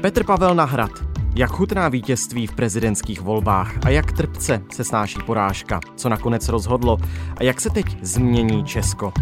Petr 0.01 0.25
Pavel 0.25 0.55
Nahrad. 0.55 1.04
Jak 1.37 1.51
chutná 1.51 1.89
vítězství 1.89 2.47
v 2.47 2.55
prezidentských 2.55 3.21
volbách 3.21 3.87
a 3.87 3.89
jak 3.89 4.13
trpce 4.13 4.63
se 4.73 4.85
snáší 4.85 5.19
porážka, 5.27 5.81
co 5.97 6.09
nakonec 6.09 6.49
rozhodlo 6.49 6.99
a 7.37 7.43
jak 7.43 7.61
se 7.61 7.71
teď 7.71 7.87
změní 8.03 8.65
Česko. 8.65 9.13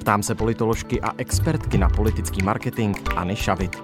Ptám 0.00 0.22
se 0.22 0.34
politoložky 0.34 1.00
a 1.00 1.10
expertky 1.16 1.78
na 1.78 1.88
politický 1.88 2.42
marketing 2.42 2.96
Anny 3.16 3.36
Šavit. 3.36 3.82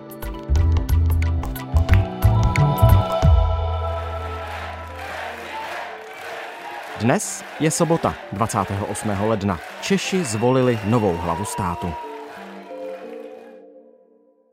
Dnes 7.00 7.44
je 7.61 7.70
sobota 7.70 8.14
28. 8.33 9.09
ledna. 9.20 9.59
Češi 9.81 10.25
zvolili 10.25 10.78
novou 10.84 11.16
hlavu 11.16 11.44
státu. 11.44 12.03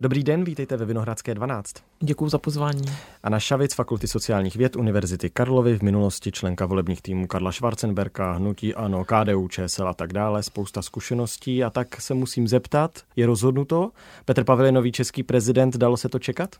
Dobrý 0.02 0.24
den, 0.24 0.44
vítejte 0.44 0.78
ve 0.78 0.86
Vinohradské 0.86 1.36
12. 1.36 1.74
Děkuji 2.00 2.30
za 2.30 2.38
pozvání. 2.38 2.82
Anna 3.24 3.40
Šavic, 3.40 3.74
Fakulty 3.74 4.08
sociálních 4.08 4.56
věd 4.56 4.76
Univerzity 4.76 5.30
Karlovy, 5.30 5.78
v 5.78 5.82
minulosti 5.82 6.32
členka 6.32 6.66
volebních 6.66 7.02
týmů 7.02 7.28
Karla 7.28 7.52
Schwarzenberka, 7.52 8.32
Hnutí 8.32 8.76
Ano, 8.76 9.06
KDU, 9.06 9.48
ČSL 9.48 9.88
a 9.88 9.94
tak 9.94 10.14
dále, 10.14 10.44
spousta 10.44 10.82
zkušeností 10.82 11.64
a 11.64 11.70
tak 11.70 12.02
se 12.02 12.14
musím 12.14 12.48
zeptat, 12.48 12.92
je 13.16 13.26
rozhodnuto? 13.26 13.92
Petr 14.26 14.44
Pavel 14.44 14.66
je 14.66 14.72
nový 14.72 14.92
český 14.92 15.24
prezident, 15.24 15.78
dalo 15.78 15.98
se 15.98 16.10
to 16.10 16.20
čekat? 16.20 16.56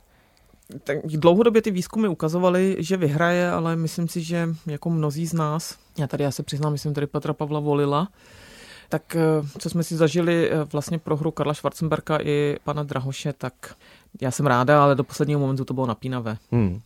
Tak 0.84 0.98
dlouhodobě 1.06 1.62
ty 1.62 1.72
výzkumy 1.72 2.08
ukazovaly, 2.08 2.76
že 2.80 2.98
vyhraje, 2.98 3.52
ale 3.52 3.76
myslím 3.76 4.08
si, 4.08 4.22
že 4.24 4.50
jako 4.68 4.90
mnozí 4.90 5.28
z 5.28 5.34
nás, 5.34 5.78
já 5.98 6.08
tady 6.08 6.24
já 6.24 6.32
se 6.32 6.44
přiznám, 6.44 6.72
myslím 6.72 6.94
tady 6.94 7.08
Petra 7.08 7.34
Pavla 7.34 7.60
volila, 7.60 8.08
tak 8.92 9.16
eh, 9.16 9.60
co 9.60 9.70
jsme 9.70 9.84
si 9.84 9.96
zažili 9.96 10.52
eh, 10.52 10.64
vlastně 10.64 11.00
pro 11.00 11.18
hru 11.18 11.32
Karla 11.32 11.54
Schwarzenberka 11.54 12.18
i 12.22 12.58
pana 12.64 12.84
Drahoše, 12.84 13.34
tak 13.34 13.76
já 14.22 14.32
jsem 14.32 14.46
ráda, 14.46 14.84
ale 14.84 14.96
do 14.96 15.04
posledního 15.04 15.40
momentu 15.40 15.66
to 15.66 15.74
bylo 15.74 15.88
napínavé. 15.88 16.38
Hmm. 16.52 16.82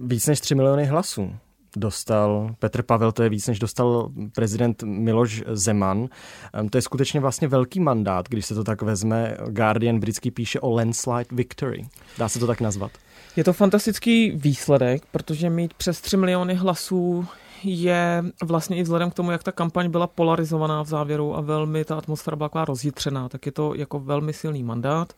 Víc 0.00 0.26
než 0.26 0.40
3 0.40 0.54
miliony 0.54 0.84
hlasů 0.84 1.32
dostal 1.76 2.54
Petr 2.58 2.82
Pavel, 2.82 3.12
to 3.12 3.22
je 3.22 3.28
víc, 3.28 3.46
než 3.46 3.58
dostal 3.58 4.10
prezident 4.34 4.82
Miloš 4.82 5.42
Zeman. 5.46 6.08
Ehm, 6.52 6.68
to 6.68 6.78
je 6.78 6.82
skutečně 6.82 7.20
vlastně 7.20 7.48
velký 7.48 7.80
mandát, 7.80 8.28
když 8.28 8.46
se 8.46 8.54
to 8.54 8.64
tak 8.64 8.82
vezme. 8.82 9.36
Guardian 9.48 10.00
britský 10.00 10.30
píše 10.30 10.60
o 10.60 10.70
landslide 10.70 11.28
victory. 11.32 11.86
Dá 12.18 12.28
se 12.28 12.38
to 12.38 12.46
tak 12.46 12.60
nazvat? 12.60 12.90
Je 13.36 13.44
to 13.44 13.52
fantastický 13.52 14.30
výsledek, 14.30 15.02
protože 15.12 15.50
mít 15.50 15.74
přes 15.74 16.00
3 16.00 16.16
miliony 16.16 16.54
hlasů 16.54 17.26
je 17.64 18.24
vlastně 18.42 18.76
i 18.76 18.82
vzhledem 18.82 19.10
k 19.10 19.14
tomu, 19.14 19.30
jak 19.30 19.42
ta 19.42 19.52
kampaň 19.52 19.90
byla 19.90 20.06
polarizovaná 20.06 20.82
v 20.82 20.88
závěru 20.88 21.36
a 21.36 21.40
velmi 21.40 21.84
ta 21.84 21.98
atmosféra 21.98 22.36
byla 22.36 22.48
taková 22.48 22.64
rozjitřená, 22.64 23.28
tak 23.28 23.46
je 23.46 23.52
to 23.52 23.74
jako 23.74 24.00
velmi 24.00 24.32
silný 24.32 24.62
mandát. 24.62 25.12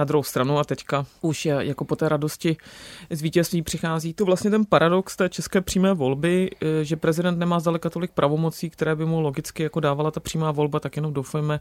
Na 0.00 0.04
druhou 0.04 0.22
stranu 0.22 0.58
a 0.58 0.64
teďka 0.64 1.06
už 1.20 1.46
jako 1.46 1.84
po 1.84 1.96
té 1.96 2.08
radosti 2.08 2.56
z 3.10 3.22
vítězství 3.22 3.62
přichází 3.62 4.14
to 4.14 4.24
vlastně 4.24 4.50
ten 4.50 4.64
paradox 4.64 5.16
té 5.16 5.28
české 5.28 5.60
přímé 5.60 5.94
volby, 5.94 6.50
e, 6.62 6.84
že 6.84 6.96
prezident 6.96 7.38
nemá 7.38 7.60
zdaleka 7.60 7.90
tolik 7.90 8.10
pravomocí, 8.10 8.70
které 8.70 8.96
by 8.96 9.06
mu 9.06 9.20
logicky 9.20 9.62
jako 9.62 9.80
dávala 9.80 10.10
ta 10.10 10.20
přímá 10.20 10.52
volba, 10.52 10.80
tak 10.80 10.96
jenom 10.96 11.12
doufejme, 11.12 11.60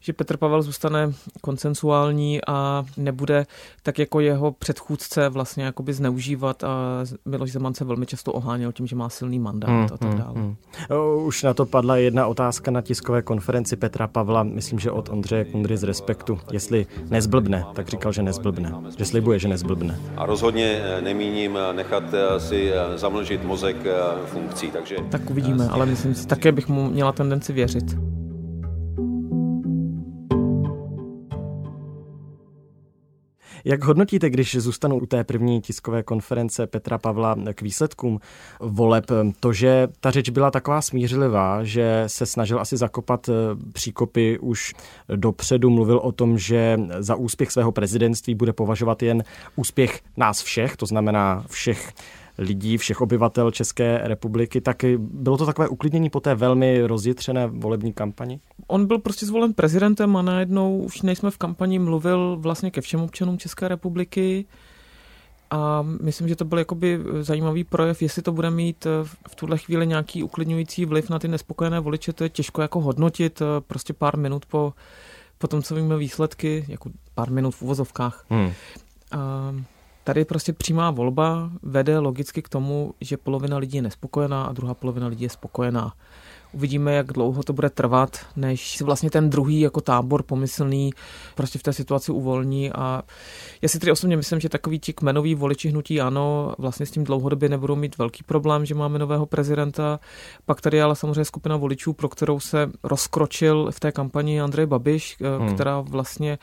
že 0.00 0.12
Petr 0.12 0.36
Pavel 0.36 0.62
zůstane 0.62 1.12
konsensuální 1.40 2.40
a 2.46 2.84
nebude 2.96 3.46
tak 3.82 3.98
jako 3.98 4.20
jeho 4.20 4.52
předchůdce 4.52 5.28
vlastně 5.28 5.64
jakoby 5.64 5.92
zneužívat 5.92 6.64
a 6.64 7.04
Miloš 7.24 7.52
Zeman 7.52 7.74
se 7.74 7.84
velmi 7.84 8.06
často 8.06 8.32
oháněl 8.32 8.72
tím, 8.72 8.86
že 8.86 8.96
má 8.96 9.08
silný 9.08 9.38
mandát 9.38 9.70
hmm, 9.70 9.84
a 9.84 9.88
tak 9.96 10.08
hmm, 10.08 10.18
dále. 10.18 10.32
Hmm, 10.34 10.56
hmm. 10.88 11.26
Už 11.26 11.42
na 11.42 11.54
to 11.54 11.66
padla 11.66 11.96
jedna 11.96 12.26
otázka 12.26 12.70
na 12.70 12.80
tiskové 12.80 13.22
konferenci 13.22 13.76
Petra 13.76 14.06
Pavla, 14.06 14.42
myslím, 14.42 14.78
že 14.78 14.90
od 14.90 15.08
Ondřeje 15.08 15.44
Kundry 15.44 15.76
z 15.76 15.82
Respektu, 15.82 16.38
jestli 16.52 16.86
nezblbne, 17.10 17.65
tak 17.72 17.88
říkal, 17.88 18.12
že 18.12 18.22
nezblbne, 18.22 18.72
že 18.98 19.04
slibuje, 19.04 19.38
že 19.38 19.48
nezblbne. 19.48 19.98
A 20.16 20.26
rozhodně 20.26 20.80
eh, 20.82 21.02
nemíním 21.02 21.56
eh, 21.56 21.72
nechat 21.72 22.04
eh, 22.14 22.40
si 22.40 22.72
zamlžit 22.96 23.44
mozek 23.44 23.76
funkcí, 24.26 24.70
takže... 24.70 24.96
Tak 25.10 25.30
uvidíme, 25.30 25.68
ale 25.68 25.86
myslím 25.86 26.14
si, 26.14 26.26
také 26.26 26.52
bych 26.52 26.68
mu 26.68 26.90
měla 26.90 27.12
tendenci 27.12 27.52
věřit. 27.52 27.96
Jak 33.64 33.84
hodnotíte, 33.84 34.30
když 34.30 34.56
zůstanu 34.56 34.96
u 34.96 35.06
té 35.06 35.24
první 35.24 35.60
tiskové 35.60 36.02
konference 36.02 36.66
Petra 36.66 36.98
Pavla 36.98 37.36
k 37.54 37.62
výsledkům 37.62 38.20
voleb, 38.60 39.04
to, 39.40 39.52
že 39.52 39.88
ta 40.00 40.10
řeč 40.10 40.30
byla 40.30 40.50
taková 40.50 40.82
smířlivá, 40.82 41.64
že 41.64 42.04
se 42.06 42.26
snažil 42.26 42.60
asi 42.60 42.76
zakopat 42.76 43.28
eh, 43.28 43.32
příkopy 43.72 44.38
už 44.38 44.74
dopředu, 45.16 45.70
mluvil 45.70 45.98
o 45.98 46.12
tom, 46.12 46.38
že 46.38 46.80
za 46.98 47.14
úspěch 47.14 47.50
svého 47.50 47.72
prezidentství 47.72 48.34
bude 48.34 48.52
považovat 48.52 49.02
jen 49.02 49.24
úspěch 49.56 50.00
nás 50.16 50.42
všech, 50.42 50.76
to 50.76 50.86
znamená 50.86 51.44
všech 51.50 51.92
lidí, 52.38 52.76
všech 52.76 53.00
obyvatel 53.00 53.50
České 53.50 54.00
republiky, 54.02 54.60
tak 54.60 54.84
bylo 54.98 55.36
to 55.36 55.46
takové 55.46 55.68
uklidnění 55.68 56.10
po 56.10 56.20
té 56.20 56.34
velmi 56.34 56.86
rozjitřené 56.86 57.46
volební 57.46 57.92
kampani? 57.92 58.40
On 58.66 58.86
byl 58.86 58.98
prostě 58.98 59.26
zvolen 59.26 59.54
prezidentem 59.54 60.16
a 60.16 60.22
najednou 60.22 60.78
už 60.78 61.02
nejsme 61.02 61.30
v 61.30 61.38
kampani 61.38 61.78
mluvil 61.78 62.36
vlastně 62.40 62.70
ke 62.70 62.80
všem 62.80 63.00
občanům 63.00 63.38
České 63.38 63.68
republiky. 63.68 64.44
A 65.50 65.82
myslím, 65.82 66.28
že 66.28 66.36
to 66.36 66.44
byl 66.44 66.58
jakoby 66.58 67.00
zajímavý 67.20 67.64
projev, 67.64 68.02
jestli 68.02 68.22
to 68.22 68.32
bude 68.32 68.50
mít 68.50 68.86
v 69.28 69.34
tuhle 69.34 69.58
chvíli 69.58 69.86
nějaký 69.86 70.22
uklidňující 70.22 70.84
vliv 70.84 71.10
na 71.10 71.18
ty 71.18 71.28
nespokojené 71.28 71.80
voliče, 71.80 72.12
to 72.12 72.24
je 72.24 72.30
těžko 72.30 72.62
jako 72.62 72.80
hodnotit 72.80 73.42
prostě 73.60 73.92
pár 73.92 74.16
minut 74.16 74.46
po, 74.46 74.72
po 75.38 75.46
tom, 75.48 75.62
co 75.62 75.74
víme 75.74 75.96
výsledky, 75.96 76.64
jako 76.68 76.90
pár 77.14 77.30
minut 77.30 77.50
v 77.50 77.62
uvozovkách. 77.62 78.24
Hmm. 78.28 78.52
A 79.12 79.54
Tady 80.06 80.24
prostě 80.24 80.52
přímá 80.52 80.90
volba 80.90 81.50
vede 81.62 81.98
logicky 81.98 82.42
k 82.42 82.48
tomu, 82.48 82.94
že 83.00 83.16
polovina 83.16 83.56
lidí 83.58 83.76
je 83.76 83.82
nespokojená 83.82 84.44
a 84.44 84.52
druhá 84.52 84.74
polovina 84.74 85.06
lidí 85.06 85.22
je 85.22 85.30
spokojená. 85.30 85.92
Uvidíme, 86.56 86.94
jak 86.94 87.06
dlouho 87.06 87.42
to 87.42 87.52
bude 87.52 87.70
trvat, 87.70 88.18
než 88.36 88.80
vlastně 88.80 89.10
ten 89.10 89.30
druhý 89.30 89.60
jako 89.60 89.80
tábor 89.80 90.22
pomyslný 90.22 90.92
prostě 91.34 91.58
v 91.58 91.62
té 91.62 91.72
situaci 91.72 92.12
uvolní 92.12 92.72
a 92.72 93.02
já 93.62 93.68
si 93.68 93.78
tedy 93.78 93.92
osobně 93.92 94.16
myslím, 94.16 94.40
že 94.40 94.48
takový 94.48 94.78
ti 94.78 94.92
kmenoví 94.92 95.34
voliči 95.34 95.68
hnutí 95.68 96.00
ano, 96.00 96.54
vlastně 96.58 96.86
s 96.86 96.90
tím 96.90 97.04
dlouhodobě 97.04 97.48
nebudou 97.48 97.76
mít 97.76 97.98
velký 97.98 98.22
problém, 98.22 98.66
že 98.66 98.74
máme 98.74 98.98
nového 98.98 99.26
prezidenta. 99.26 100.00
Pak 100.46 100.60
tady 100.60 100.76
je 100.76 100.82
ale 100.82 100.96
samozřejmě 100.96 101.24
skupina 101.24 101.56
voličů, 101.56 101.92
pro 101.92 102.08
kterou 102.08 102.40
se 102.40 102.70
rozkročil 102.82 103.70
v 103.70 103.80
té 103.80 103.92
kampani 103.92 104.40
Andrej 104.40 104.66
Babiš, 104.66 105.16
eh, 105.20 105.38
hmm. 105.38 105.54
která 105.54 105.80
vlastně, 105.80 106.38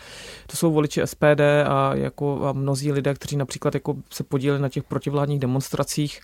to 0.47 0.57
jsou 0.57 0.71
voliči 0.71 1.01
SPD 1.05 1.41
a 1.67 1.95
jako 1.95 2.45
a 2.45 2.53
mnozí 2.53 2.91
lidé, 2.91 3.13
kteří 3.13 3.37
například 3.37 3.73
jako 3.73 3.95
se 4.09 4.23
podíleli 4.23 4.61
na 4.61 4.69
těch 4.69 4.83
protivládních 4.83 5.39
demonstracích, 5.39 6.21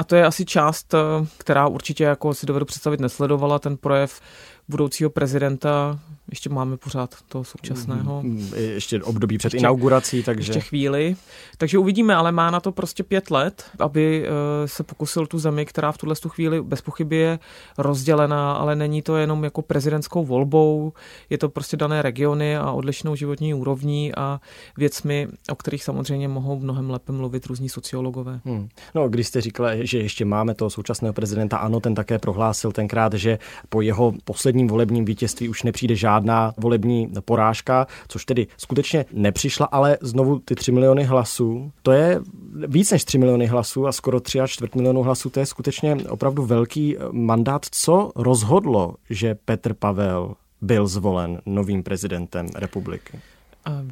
a 0.00 0.04
to 0.04 0.16
je 0.16 0.26
asi 0.26 0.44
část, 0.44 0.94
eh, 0.94 0.98
která 1.38 1.66
určitě 1.66 2.04
jako 2.04 2.34
si 2.34 2.46
dovedu 2.46 2.64
představit 2.66 3.00
nesledovala 3.00 3.58
ten 3.58 3.76
projev 3.76 4.20
budoucího 4.68 5.10
prezidenta, 5.10 5.98
ještě 6.30 6.50
máme 6.50 6.76
pořád 6.76 7.14
toho 7.28 7.44
současného. 7.44 8.22
Mm, 8.22 8.52
ještě 8.56 9.02
období 9.02 9.38
před 9.38 9.54
ještě, 9.54 9.58
inaugurací, 9.58 10.22
takže... 10.22 10.50
Ještě 10.50 10.60
chvíli. 10.60 11.16
Takže 11.58 11.78
uvidíme, 11.78 12.14
ale 12.14 12.32
má 12.32 12.50
na 12.50 12.60
to 12.60 12.72
prostě 12.72 13.02
pět 13.02 13.30
let, 13.30 13.64
aby 13.78 14.22
uh, 14.22 14.66
se 14.66 14.82
pokusil 14.82 15.26
tu 15.26 15.38
zemi, 15.38 15.66
která 15.66 15.92
v 15.92 15.98
tuhle 15.98 16.14
tu 16.16 16.28
chvíli 16.28 16.62
bez 16.62 16.80
pochyby 16.80 17.16
je 17.16 17.38
rozdělená, 17.78 18.52
ale 18.52 18.76
není 18.76 19.02
to 19.02 19.16
jenom 19.16 19.44
jako 19.44 19.62
prezidentskou 19.62 20.24
volbou, 20.24 20.92
je 21.30 21.38
to 21.38 21.48
prostě 21.48 21.76
dané 21.76 22.02
regiony 22.02 22.56
a 22.56 22.70
odlišnou 22.72 23.16
životní 23.16 23.54
úrovní 23.54 24.14
a 24.14 24.40
věcmi, 24.76 25.28
o 25.50 25.54
kterých 25.54 25.84
samozřejmě 25.84 26.28
mohou 26.28 26.58
mnohem 26.58 26.90
lépe 26.90 27.12
mluvit 27.12 27.46
různí 27.46 27.68
sociologové. 27.68 28.40
Hmm. 28.44 28.68
No, 28.94 29.08
když 29.08 29.26
jste 29.26 29.40
říkala, 29.40 29.70
že 29.80 29.98
ještě 29.98 30.24
máme 30.24 30.54
toho 30.54 30.70
současného 30.70 31.12
prezidenta, 31.12 31.56
ano, 31.56 31.80
ten 31.80 31.94
také 31.94 32.18
prohlásil 32.18 32.72
tenkrát, 32.72 33.14
že 33.14 33.38
po 33.68 33.80
jeho 33.80 34.12
posledním 34.24 34.68
volebním 34.68 35.04
vítězství 35.04 35.48
už 35.48 35.62
nepřijde 35.62 35.96
žádná 36.20 36.54
volební 36.56 37.12
porážka, 37.24 37.86
což 38.08 38.24
tedy 38.24 38.46
skutečně 38.56 39.04
nepřišla, 39.12 39.66
ale 39.66 39.98
znovu 40.00 40.38
ty 40.38 40.54
3 40.54 40.72
miliony 40.72 41.04
hlasů, 41.04 41.72
to 41.82 41.92
je 41.92 42.20
víc 42.66 42.90
než 42.90 43.04
3 43.04 43.18
miliony 43.18 43.46
hlasů 43.46 43.86
a 43.86 43.92
skoro 43.92 44.20
3 44.20 44.40
a 44.40 44.46
čtvrt 44.46 44.74
milionu 44.74 45.02
hlasů, 45.02 45.30
to 45.30 45.40
je 45.40 45.46
skutečně 45.46 45.96
opravdu 46.08 46.46
velký 46.46 46.96
mandát. 47.12 47.66
Co 47.70 48.10
rozhodlo, 48.16 48.94
že 49.10 49.34
Petr 49.34 49.74
Pavel 49.74 50.34
byl 50.60 50.86
zvolen 50.86 51.40
novým 51.46 51.82
prezidentem 51.82 52.46
republiky? 52.54 53.20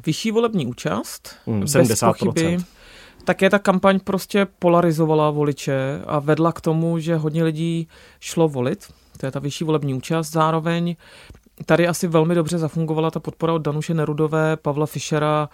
Vyšší 0.05 0.31
volební 0.31 0.67
účast, 0.67 1.35
hmm, 1.47 1.63
70%. 1.63 1.87
bez 1.87 1.99
pochyby, 1.99 2.57
také 3.23 3.49
ta 3.49 3.59
kampaň 3.59 3.99
prostě 3.99 4.47
polarizovala 4.59 5.29
voliče 5.29 6.01
a 6.07 6.19
vedla 6.19 6.51
k 6.51 6.61
tomu, 6.61 6.99
že 6.99 7.15
hodně 7.15 7.43
lidí 7.43 7.87
šlo 8.19 8.47
volit. 8.47 8.93
To 9.17 9.25
je 9.25 9.31
ta 9.31 9.39
vyšší 9.39 9.63
volební 9.63 9.93
účast. 9.93 10.31
Zároveň 10.31 10.95
tady 11.65 11.87
asi 11.87 12.07
velmi 12.07 12.35
dobře 12.35 12.57
zafungovala 12.57 13.11
ta 13.11 13.19
podpora 13.19 13.53
od 13.53 13.61
Danuše 13.61 13.93
Nerudové, 13.93 14.57
Pavla 14.57 14.85
Fischera 14.85 15.49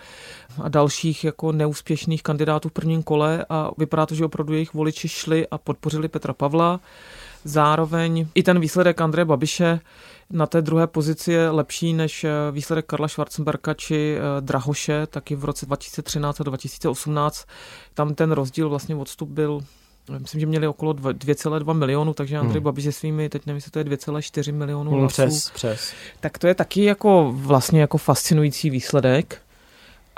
a 0.64 0.70
dalších 0.70 1.24
jako 1.24 1.52
neúspěšných 1.52 2.24
kandidátů 2.24 2.70
v 2.70 2.72
prvním 2.72 3.04
kole 3.04 3.46
a 3.50 3.72
vypadá 3.78 4.06
to, 4.06 4.16
že 4.16 4.26
opravdu 4.26 4.54
jejich 4.54 4.74
voliči 4.74 5.08
šli 5.08 5.48
a 5.48 5.58
podpořili 5.58 6.08
Petra 6.08 6.34
Pavla. 6.34 6.80
Zároveň 7.44 8.28
i 8.36 8.44
ten 8.44 8.60
výsledek 8.60 9.02
Andreje 9.02 9.26
Babiše 9.26 9.80
na 10.30 10.46
té 10.46 10.62
druhé 10.62 10.88
pozici 10.88 11.32
je 11.32 11.50
lepší 11.50 11.94
než 11.94 12.24
eh, 12.24 12.30
výsledek 12.52 12.86
Karla 12.86 13.08
Schwarzenberka 13.08 13.74
či 13.74 14.18
eh, 14.18 14.42
Drahoše, 14.42 15.08
taky 15.08 15.36
v 15.36 15.46
roce 15.46 15.66
2013 15.66 16.42
a 16.42 16.44
2018. 16.44 17.46
Tam 17.94 18.16
ten 18.16 18.32
rozdíl 18.32 18.70
vlastně 18.70 18.96
odstup 18.96 19.30
byl 19.30 19.62
Myslím, 20.20 20.42
že 20.42 20.48
měli 20.48 20.68
okolo 20.68 20.94
2,2 20.94 21.74
milionu, 21.74 22.14
takže 22.14 22.38
Andrej 22.38 22.60
hmm. 22.60 22.64
Babiš 22.64 22.86
se 22.86 22.92
svými, 22.92 23.30
teď 23.30 23.46
nevím, 23.46 23.58
jestli 23.58 23.72
to 23.72 23.80
je 23.80 23.86
2,4 23.86 24.54
milionu 24.54 24.92
hmm, 24.92 25.00
hlasů. 25.00 25.14
Přes, 25.14 25.50
přes. 25.50 25.94
Tak 26.20 26.38
to 26.38 26.48
je 26.48 26.56
taky 26.56 26.84
jako 26.84 27.34
vlastně 27.36 27.82
jako 27.82 27.98
fascinující 27.98 28.70
výsledek. 28.70 29.42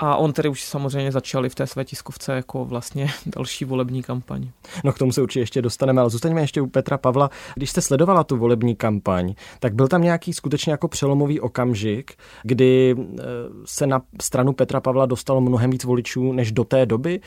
A 0.00 0.16
on 0.16 0.32
tedy 0.32 0.48
už 0.48 0.64
samozřejmě 0.64 1.12
začal 1.12 1.46
i 1.46 1.48
v 1.48 1.54
té 1.54 1.66
své 1.66 1.84
tiskovce 1.84 2.32
jako 2.32 2.64
vlastně 2.64 3.10
další 3.36 3.64
volební 3.64 4.02
kampaň. 4.02 4.48
No 4.84 4.92
k 4.92 4.98
tomu 4.98 5.12
se 5.12 5.22
určitě 5.22 5.40
ještě 5.40 5.62
dostaneme, 5.62 6.00
ale 6.00 6.10
zůstaňme 6.10 6.40
ještě 6.40 6.60
u 6.60 6.66
Petra 6.66 6.98
Pavla. 6.98 7.30
Když 7.54 7.70
jste 7.70 7.80
sledovala 7.80 8.24
tu 8.24 8.36
volební 8.36 8.76
kampaň, 8.76 9.34
tak 9.60 9.74
byl 9.74 9.88
tam 9.88 10.02
nějaký 10.02 10.32
skutečně 10.32 10.72
jako 10.72 10.88
přelomový 10.88 11.40
okamžik, 11.40 12.12
kdy 12.42 12.96
eh, 12.98 13.24
se 13.64 13.86
na 13.86 14.02
stranu 14.22 14.52
Petra 14.52 14.80
Pavla 14.80 15.06
dostalo 15.06 15.40
mnohem 15.40 15.70
víc 15.70 15.84
voličů 15.84 16.32
než 16.32 16.52
do 16.52 16.64
té 16.64 16.86
doby. 16.86 17.20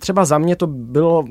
Třeba 0.00 0.24
za 0.24 0.38
mě 0.38 0.56
to 0.56 0.66
bylo 0.66 1.24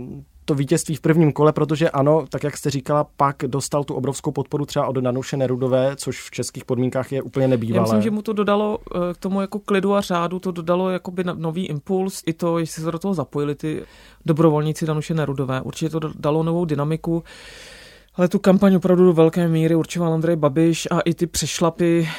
to 0.45 0.55
vítězství 0.55 0.95
v 0.95 1.01
prvním 1.01 1.31
kole, 1.31 1.53
protože 1.53 1.89
ano, 1.89 2.25
tak 2.29 2.43
jak 2.43 2.57
jste 2.57 2.69
říkala, 2.69 3.07
pak 3.17 3.35
dostal 3.47 3.83
tu 3.83 3.93
obrovskou 3.93 4.31
podporu 4.31 4.65
třeba 4.65 4.87
od 4.87 4.97
Danuše 4.97 5.37
Nerudové, 5.37 5.95
což 5.95 6.21
v 6.21 6.31
českých 6.31 6.65
podmínkách 6.65 7.11
je 7.11 7.21
úplně 7.21 7.47
nebývalé. 7.47 7.77
Já 7.77 7.83
myslím, 7.83 8.01
že 8.01 8.11
mu 8.11 8.21
to 8.21 8.33
dodalo 8.33 8.79
eh, 8.95 9.13
k 9.13 9.17
tomu 9.17 9.41
jako 9.41 9.59
klidu 9.59 9.93
a 9.93 10.01
řádu, 10.01 10.39
to 10.39 10.51
dodalo 10.51 10.89
jakoby 10.89 11.23
nový 11.33 11.65
impuls, 11.65 12.23
i 12.25 12.33
to, 12.33 12.59
jestli 12.59 12.83
se 12.83 12.91
do 12.91 12.99
toho 12.99 13.13
zapojili 13.13 13.55
ty 13.55 13.83
dobrovolníci 14.25 14.85
Danuše 14.85 15.13
Nerudové. 15.13 15.61
Určitě 15.61 15.89
to 15.89 15.99
dalo 16.15 16.43
novou 16.43 16.65
dynamiku. 16.65 17.23
Ale 18.15 18.27
tu 18.27 18.39
kampaň 18.39 18.75
opravdu 18.75 19.05
do 19.05 19.13
velké 19.13 19.47
míry 19.47 19.75
určoval 19.75 20.13
Andrej 20.13 20.35
Babiš 20.35 20.87
a 20.91 20.99
i 20.99 21.13
ty 21.13 21.27
přešlapy, 21.27 22.09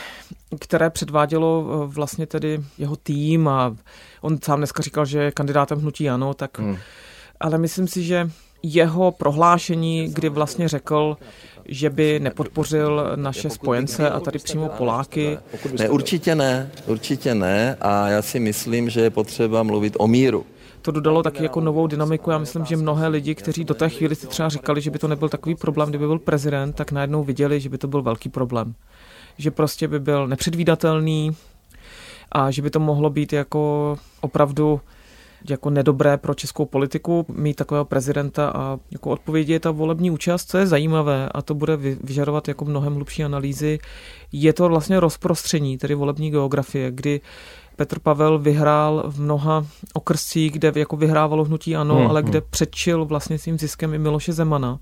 které 0.61 0.91
předvádělo 0.91 1.67
eh, 1.67 1.87
vlastně 1.87 2.27
tedy 2.27 2.61
jeho 2.79 2.97
tým 2.97 3.49
a 3.49 3.77
on 4.21 4.39
sám 4.45 4.59
dneska 4.59 4.83
říkal, 4.83 5.05
že 5.05 5.23
je 5.23 5.33
kandidátem 5.33 5.81
hnutí 5.81 6.11
ano, 6.11 6.35
tak 6.35 6.59
hmm 6.59 6.77
ale 7.41 7.59
myslím 7.59 7.89
si, 7.89 8.03
že 8.03 8.31
jeho 8.63 9.13
prohlášení, 9.13 10.09
kdy 10.13 10.29
vlastně 10.29 10.69
řekl, 10.69 11.17
že 11.69 11.91
by 11.91 12.21
nepodpořil 12.21 13.13
naše 13.17 13.51
spojence 13.51 14.11
a 14.11 14.21
tady 14.21 14.39
přímo 14.39 14.69
Poláky. 14.69 15.39
Ne, 15.79 15.89
určitě 15.89 16.35
ne, 16.35 16.71
určitě 16.87 17.35
ne 17.35 17.77
a 17.81 18.09
já 18.09 18.23
si 18.23 18.41
myslím, 18.41 18.91
že 18.91 19.01
je 19.01 19.11
potřeba 19.11 19.63
mluvit 19.63 19.97
o 19.99 20.07
míru 20.07 20.47
to 20.85 20.91
dodalo 20.91 21.23
taky 21.23 21.43
jako 21.43 21.61
novou 21.61 21.87
dynamiku. 21.87 22.31
Já 22.31 22.39
myslím, 22.39 22.65
že 22.65 22.77
mnohé 22.77 23.09
lidi, 23.09 23.35
kteří 23.35 23.65
do 23.65 23.75
té 23.75 23.89
chvíli 23.89 24.15
si 24.15 24.27
třeba 24.27 24.49
říkali, 24.49 24.81
že 24.81 24.91
by 24.91 24.99
to 24.99 25.09
nebyl 25.09 25.29
takový 25.29 25.55
problém, 25.55 25.89
kdyby 25.89 26.07
byl 26.07 26.19
prezident, 26.19 26.73
tak 26.73 26.93
najednou 26.93 27.25
viděli, 27.25 27.61
že 27.61 27.69
by 27.69 27.79
to 27.79 27.89
byl 27.89 28.03
velký 28.03 28.29
problém. 28.29 28.75
Že 29.39 29.51
prostě 29.51 29.89
by 29.89 30.01
byl 30.01 30.29
nepředvídatelný 30.29 31.37
a 32.33 32.51
že 32.51 32.63
by 32.63 32.71
to 32.71 32.81
mohlo 32.81 33.11
být 33.11 33.33
jako 33.33 33.97
opravdu 34.21 34.81
jako 35.51 35.71
nedobré 35.71 36.17
pro 36.17 36.35
českou 36.35 36.67
politiku 36.67 37.27
mít 37.29 37.55
takového 37.55 37.85
prezidenta 37.85 38.49
a 38.55 38.79
jako 38.91 39.11
odpovědi 39.11 39.53
je 39.53 39.61
ta 39.61 39.71
volební 39.71 40.11
účast, 40.11 40.51
co 40.51 40.59
je 40.59 40.67
zajímavé 40.67 41.29
a 41.29 41.43
to 41.43 41.55
bude 41.55 41.77
vyžadovat 41.77 42.49
jako 42.49 42.65
mnohem 42.65 42.95
hlubší 42.95 43.25
analýzy. 43.25 43.79
Je 44.33 44.53
to 44.53 44.69
vlastně 44.69 45.01
rozprostření, 45.01 45.79
tedy 45.79 45.95
volební 45.95 46.31
geografie, 46.31 46.91
kdy 46.91 47.21
Petr 47.77 47.99
Pavel 47.99 48.39
vyhrál 48.39 49.05
v 49.07 49.21
mnoha 49.21 49.67
okrscích, 49.95 50.53
kde 50.53 50.73
jako 50.75 50.97
vyhrávalo 50.97 51.45
hnutí 51.45 51.77
ano, 51.77 51.97
hmm, 51.97 52.07
ale 52.07 52.21
hmm. 52.21 52.31
kde 52.31 52.41
předčil 52.41 53.05
vlastně 53.05 53.39
svým 53.39 53.59
ziskem 53.59 53.95
i 53.95 53.99
Miloše 53.99 54.33
Zemana. 54.33 54.79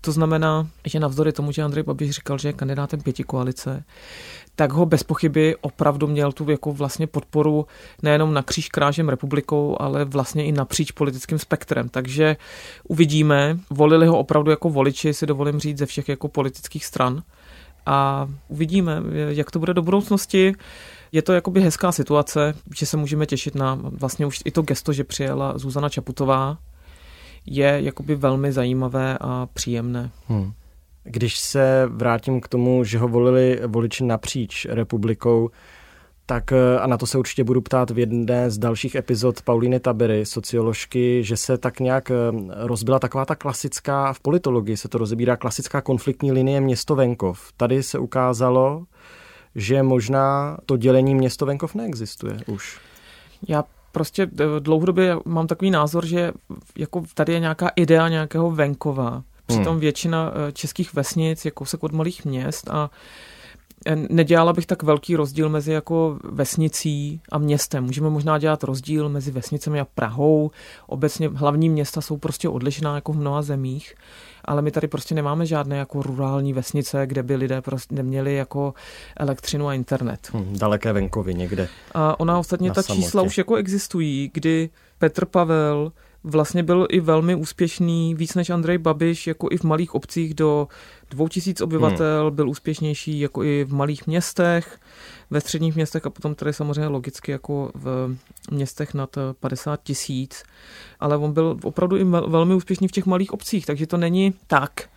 To 0.00 0.12
znamená, 0.12 0.66
že 0.86 1.00
navzdory 1.00 1.32
tomu, 1.32 1.52
že 1.52 1.62
Andrej 1.62 1.84
Babiš 1.84 2.10
říkal, 2.10 2.38
že 2.38 2.48
je 2.48 2.52
kandidátem 2.52 3.00
pěti 3.00 3.24
koalice, 3.24 3.84
tak 4.56 4.72
ho 4.72 4.86
bez 4.86 5.02
pochyby 5.02 5.56
opravdu 5.60 6.06
měl 6.06 6.32
tu 6.32 6.50
jako 6.50 6.72
vlastně 6.72 7.06
podporu 7.06 7.66
nejenom 8.02 8.34
na 8.34 8.42
kříž 8.42 8.68
krážem 8.68 9.08
republikou, 9.08 9.76
ale 9.80 10.04
vlastně 10.04 10.44
i 10.44 10.52
napříč 10.52 10.90
politickým 10.90 11.38
spektrem. 11.38 11.88
Takže 11.88 12.36
uvidíme, 12.88 13.58
volili 13.70 14.06
ho 14.06 14.18
opravdu 14.18 14.50
jako 14.50 14.70
voliči, 14.70 15.14
si 15.14 15.26
dovolím 15.26 15.60
říct, 15.60 15.78
ze 15.78 15.86
všech 15.86 16.08
jako 16.08 16.28
politických 16.28 16.86
stran. 16.86 17.22
A 17.86 18.28
uvidíme, 18.48 19.02
jak 19.28 19.50
to 19.50 19.58
bude 19.58 19.74
do 19.74 19.82
budoucnosti. 19.82 20.54
Je 21.12 21.22
to 21.22 21.32
jakoby 21.32 21.60
hezká 21.60 21.92
situace, 21.92 22.54
že 22.76 22.86
se 22.86 22.96
můžeme 22.96 23.26
těšit 23.26 23.54
na 23.54 23.78
vlastně 23.82 24.26
už 24.26 24.40
i 24.44 24.50
to 24.50 24.62
gesto, 24.62 24.92
že 24.92 25.04
přijela 25.04 25.58
Zuzana 25.58 25.88
Čaputová, 25.88 26.58
je 27.46 27.78
jakoby 27.82 28.14
velmi 28.14 28.52
zajímavé 28.52 29.18
a 29.20 29.48
příjemné. 29.52 30.10
Hmm. 30.28 30.52
Když 31.04 31.38
se 31.38 31.88
vrátím 31.90 32.40
k 32.40 32.48
tomu, 32.48 32.84
že 32.84 32.98
ho 32.98 33.08
volili 33.08 33.60
voliči 33.66 34.04
napříč 34.04 34.66
republikou, 34.70 35.50
tak 36.30 36.52
eh, 36.52 36.78
a 36.78 36.86
na 36.86 36.96
to 36.96 37.06
se 37.06 37.18
určitě 37.18 37.44
budu 37.44 37.60
ptát 37.60 37.90
v 37.90 37.98
jedné 37.98 38.50
z 38.50 38.58
dalších 38.58 38.94
epizod 38.94 39.42
Paulíny 39.42 39.80
Tabery, 39.80 40.26
socioložky, 40.26 41.24
že 41.24 41.36
se 41.36 41.58
tak 41.58 41.80
nějak 41.80 42.10
eh, 42.10 42.14
rozbila 42.48 42.98
taková 42.98 43.24
ta 43.24 43.34
klasická, 43.34 44.12
v 44.12 44.20
politologii 44.20 44.76
se 44.76 44.88
to 44.88 44.98
rozebírá 44.98 45.36
klasická 45.36 45.80
konfliktní 45.80 46.32
linie 46.32 46.60
město-venkov. 46.60 47.52
Tady 47.56 47.82
se 47.82 47.98
ukázalo, 47.98 48.84
že 49.54 49.82
možná 49.82 50.58
to 50.66 50.76
dělení 50.76 51.14
město-venkov 51.14 51.74
neexistuje 51.74 52.36
už. 52.46 52.78
Já 53.48 53.64
prostě 53.92 54.22
eh, 54.22 54.44
dlouhodobě 54.60 55.16
mám 55.24 55.46
takový 55.46 55.70
názor, 55.70 56.06
že 56.06 56.32
jako 56.78 57.04
tady 57.14 57.32
je 57.32 57.40
nějaká 57.40 57.68
idea 57.68 58.08
nějakého 58.08 58.50
venkova, 58.50 59.22
Přitom 59.50 59.72
hmm. 59.72 59.80
většina 59.80 60.32
eh, 60.32 60.52
českých 60.52 60.94
vesnic 60.94 61.44
je 61.44 61.50
kousek 61.50 61.82
od 61.82 61.92
malých 61.92 62.24
měst 62.24 62.70
a 62.70 62.90
nedělala 64.08 64.52
bych 64.52 64.66
tak 64.66 64.82
velký 64.82 65.16
rozdíl 65.16 65.48
mezi 65.48 65.72
jako 65.72 66.18
vesnicí 66.24 67.20
a 67.32 67.38
městem. 67.38 67.84
Můžeme 67.84 68.10
možná 68.10 68.38
dělat 68.38 68.64
rozdíl 68.64 69.08
mezi 69.08 69.30
vesnicemi 69.30 69.80
a 69.80 69.86
Prahou. 69.94 70.50
Obecně 70.86 71.28
hlavní 71.28 71.68
města 71.68 72.00
jsou 72.00 72.16
prostě 72.16 72.48
odlišná 72.48 72.94
jako 72.94 73.12
v 73.12 73.16
mnoha 73.16 73.42
zemích, 73.42 73.94
ale 74.44 74.62
my 74.62 74.70
tady 74.70 74.88
prostě 74.88 75.14
nemáme 75.14 75.46
žádné 75.46 75.76
jako 75.76 76.02
rurální 76.02 76.52
vesnice, 76.52 77.06
kde 77.06 77.22
by 77.22 77.36
lidé 77.36 77.62
prostě 77.62 77.94
neměli 77.94 78.34
jako 78.34 78.74
elektřinu 79.16 79.68
a 79.68 79.74
internet. 79.74 80.28
Hmm, 80.32 80.58
daleké 80.58 80.92
venkovy 80.92 81.34
někde. 81.34 81.68
A 81.94 82.20
ona 82.20 82.38
ostatně 82.38 82.72
ta 82.72 82.82
samotě. 82.82 83.02
čísla 83.02 83.22
už 83.22 83.38
jako 83.38 83.56
existují, 83.56 84.30
kdy 84.34 84.70
Petr 84.98 85.24
Pavel 85.24 85.92
vlastně 86.24 86.62
byl 86.62 86.86
i 86.90 87.00
velmi 87.00 87.34
úspěšný, 87.34 88.14
víc 88.14 88.34
než 88.34 88.50
Andrej 88.50 88.78
Babiš, 88.78 89.26
jako 89.26 89.48
i 89.50 89.56
v 89.56 89.64
malých 89.64 89.94
obcích 89.94 90.34
do 90.34 90.68
2000 91.10 91.64
obyvatel, 91.64 92.26
hmm. 92.26 92.36
byl 92.36 92.48
úspěšnější 92.48 93.20
jako 93.20 93.44
i 93.44 93.64
v 93.64 93.74
malých 93.74 94.06
městech, 94.06 94.80
ve 95.30 95.40
středních 95.40 95.74
městech 95.74 96.06
a 96.06 96.10
potom 96.10 96.34
tady 96.34 96.52
samozřejmě 96.52 96.86
logicky 96.86 97.32
jako 97.32 97.70
v 97.74 98.16
městech 98.50 98.94
nad 98.94 99.16
50 99.40 99.82
tisíc, 99.82 100.42
ale 101.00 101.16
on 101.16 101.32
byl 101.32 101.56
opravdu 101.62 101.96
i 101.96 102.04
velmi 102.04 102.54
úspěšný 102.54 102.88
v 102.88 102.92
těch 102.92 103.06
malých 103.06 103.32
obcích, 103.32 103.66
takže 103.66 103.86
to 103.86 103.96
není 103.96 104.34
tak, 104.46 104.88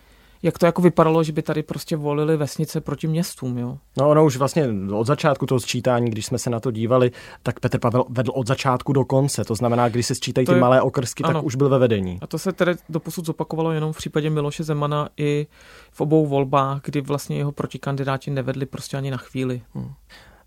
jak 0.43 0.57
to 0.59 0.65
jako 0.65 0.81
vypadalo, 0.81 1.23
že 1.23 1.31
by 1.31 1.41
tady 1.41 1.63
prostě 1.63 1.95
volili 1.95 2.37
vesnice 2.37 2.81
proti 2.81 3.07
městům, 3.07 3.57
jo. 3.57 3.77
No 3.97 4.09
ono 4.09 4.25
už 4.25 4.37
vlastně 4.37 4.67
od 4.93 5.07
začátku 5.07 5.45
toho 5.45 5.59
sčítání, 5.59 6.11
když 6.11 6.25
jsme 6.25 6.37
se 6.37 6.49
na 6.49 6.59
to 6.59 6.71
dívali, 6.71 7.11
tak 7.43 7.59
Petr 7.59 7.79
Pavel 7.79 8.05
vedl 8.09 8.31
od 8.35 8.47
začátku 8.47 8.93
do 8.93 9.05
konce. 9.05 9.43
To 9.43 9.55
znamená, 9.55 9.89
když 9.89 10.05
se 10.05 10.15
sčítají 10.15 10.47
ty 10.47 10.53
je, 10.53 10.59
malé 10.59 10.81
okrsky, 10.81 11.23
ano. 11.23 11.33
tak 11.33 11.43
už 11.43 11.55
byl 11.55 11.69
ve 11.69 11.79
vedení. 11.79 12.19
A 12.21 12.27
to 12.27 12.39
se 12.39 12.51
tedy 12.51 12.75
doposud 12.89 13.25
zopakovalo 13.25 13.71
jenom 13.71 13.93
v 13.93 13.97
případě 13.97 14.29
Miloše 14.29 14.63
Zemana 14.63 15.09
i 15.17 15.47
v 15.91 16.01
obou 16.01 16.25
volbách, 16.25 16.81
kdy 16.83 17.01
vlastně 17.01 17.37
jeho 17.37 17.51
protikandidáti 17.51 18.31
nevedli 18.31 18.65
prostě 18.65 18.97
ani 18.97 19.11
na 19.11 19.17
chvíli. 19.17 19.61
Hmm. 19.73 19.91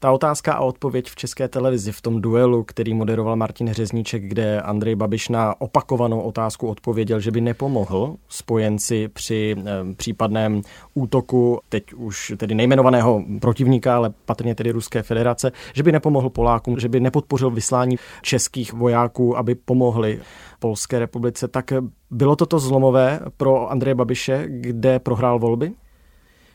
Ta 0.06 0.12
otázka 0.12 0.54
a 0.54 0.60
odpověď 0.60 1.10
v 1.10 1.16
české 1.16 1.48
televizi 1.48 1.92
v 1.92 2.00
tom 2.00 2.20
duelu, 2.20 2.64
který 2.64 2.94
moderoval 2.94 3.36
Martin 3.36 3.72
Řezníček, 3.72 4.22
kde 4.22 4.60
Andrej 4.60 4.94
Babiš 4.94 5.28
na 5.28 5.60
opakovanou 5.60 6.20
otázku 6.20 6.68
odpověděl, 6.68 7.20
že 7.20 7.30
by 7.30 7.40
nepomohl 7.40 8.16
spojenci 8.28 9.08
při 9.08 9.56
e, 9.58 9.94
případném 9.94 10.62
útoku, 10.94 11.60
teď 11.68 11.92
už 11.92 12.32
tedy 12.36 12.54
nejmenovaného 12.54 13.24
protivníka, 13.40 13.96
ale 13.96 14.10
patrně 14.24 14.54
tedy 14.54 14.70
Ruské 14.70 15.02
federace, 15.02 15.52
že 15.74 15.82
by 15.82 15.92
nepomohl 15.92 16.30
Polákům, 16.30 16.78
že 16.78 16.88
by 16.88 17.00
nepodpořil 17.00 17.50
vyslání 17.50 17.96
českých 18.22 18.72
vojáků, 18.72 19.38
aby 19.38 19.54
pomohli 19.54 20.20
Polské 20.58 20.98
republice. 20.98 21.48
Tak 21.48 21.72
bylo 22.10 22.36
toto 22.36 22.58
zlomové 22.58 23.20
pro 23.36 23.70
Andreje 23.70 23.94
Babiše, 23.94 24.44
kde 24.48 24.98
prohrál 24.98 25.38
volby? 25.38 25.72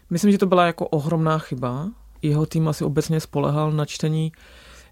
Myslím, 0.10 0.32
že 0.32 0.38
to 0.38 0.46
byla 0.46 0.66
jako 0.66 0.88
ohromná 0.88 1.38
chyba, 1.38 1.90
jeho 2.22 2.46
tým 2.46 2.68
asi 2.68 2.84
obecně 2.84 3.20
spolehal 3.20 3.72
na 3.72 3.86
čtení 3.86 4.32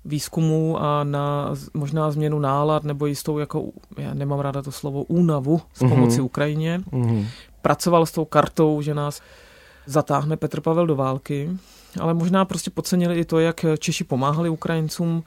výzkumu 0.06 0.82
a 0.82 1.04
na 1.04 1.56
možná 1.74 2.12
změnu 2.12 2.40
nálad 2.40 2.84
nebo 2.84 3.06
jistou, 3.06 3.38
jako, 3.38 3.64
já 3.98 4.14
nemám 4.14 4.40
ráda 4.40 4.62
to 4.62 4.72
slovo, 4.72 5.04
únavu 5.04 5.62
z 5.74 5.82
mhm. 5.82 5.90
pomoci 5.90 6.20
mm-hmm. 6.20 6.26
Ukrajině. 6.26 6.82
Mm-hmm. 6.92 7.28
Pracoval 7.62 8.06
s 8.06 8.12
tou 8.12 8.26
kartou, 8.26 8.82
že 8.82 8.94
nás 8.94 9.22
zatáhne 9.86 10.38
Petr 10.38 10.62
Pavel 10.62 10.88
do 10.88 10.96
války, 10.96 11.50
ale 12.00 12.14
možná 12.14 12.46
prostě 12.46 12.72
podcenili 12.72 13.20
i 13.20 13.26
to, 13.26 13.40
jak 13.40 13.66
Češi 13.80 14.04
pomáhali 14.04 14.50
Ukrajincům, 14.50 15.24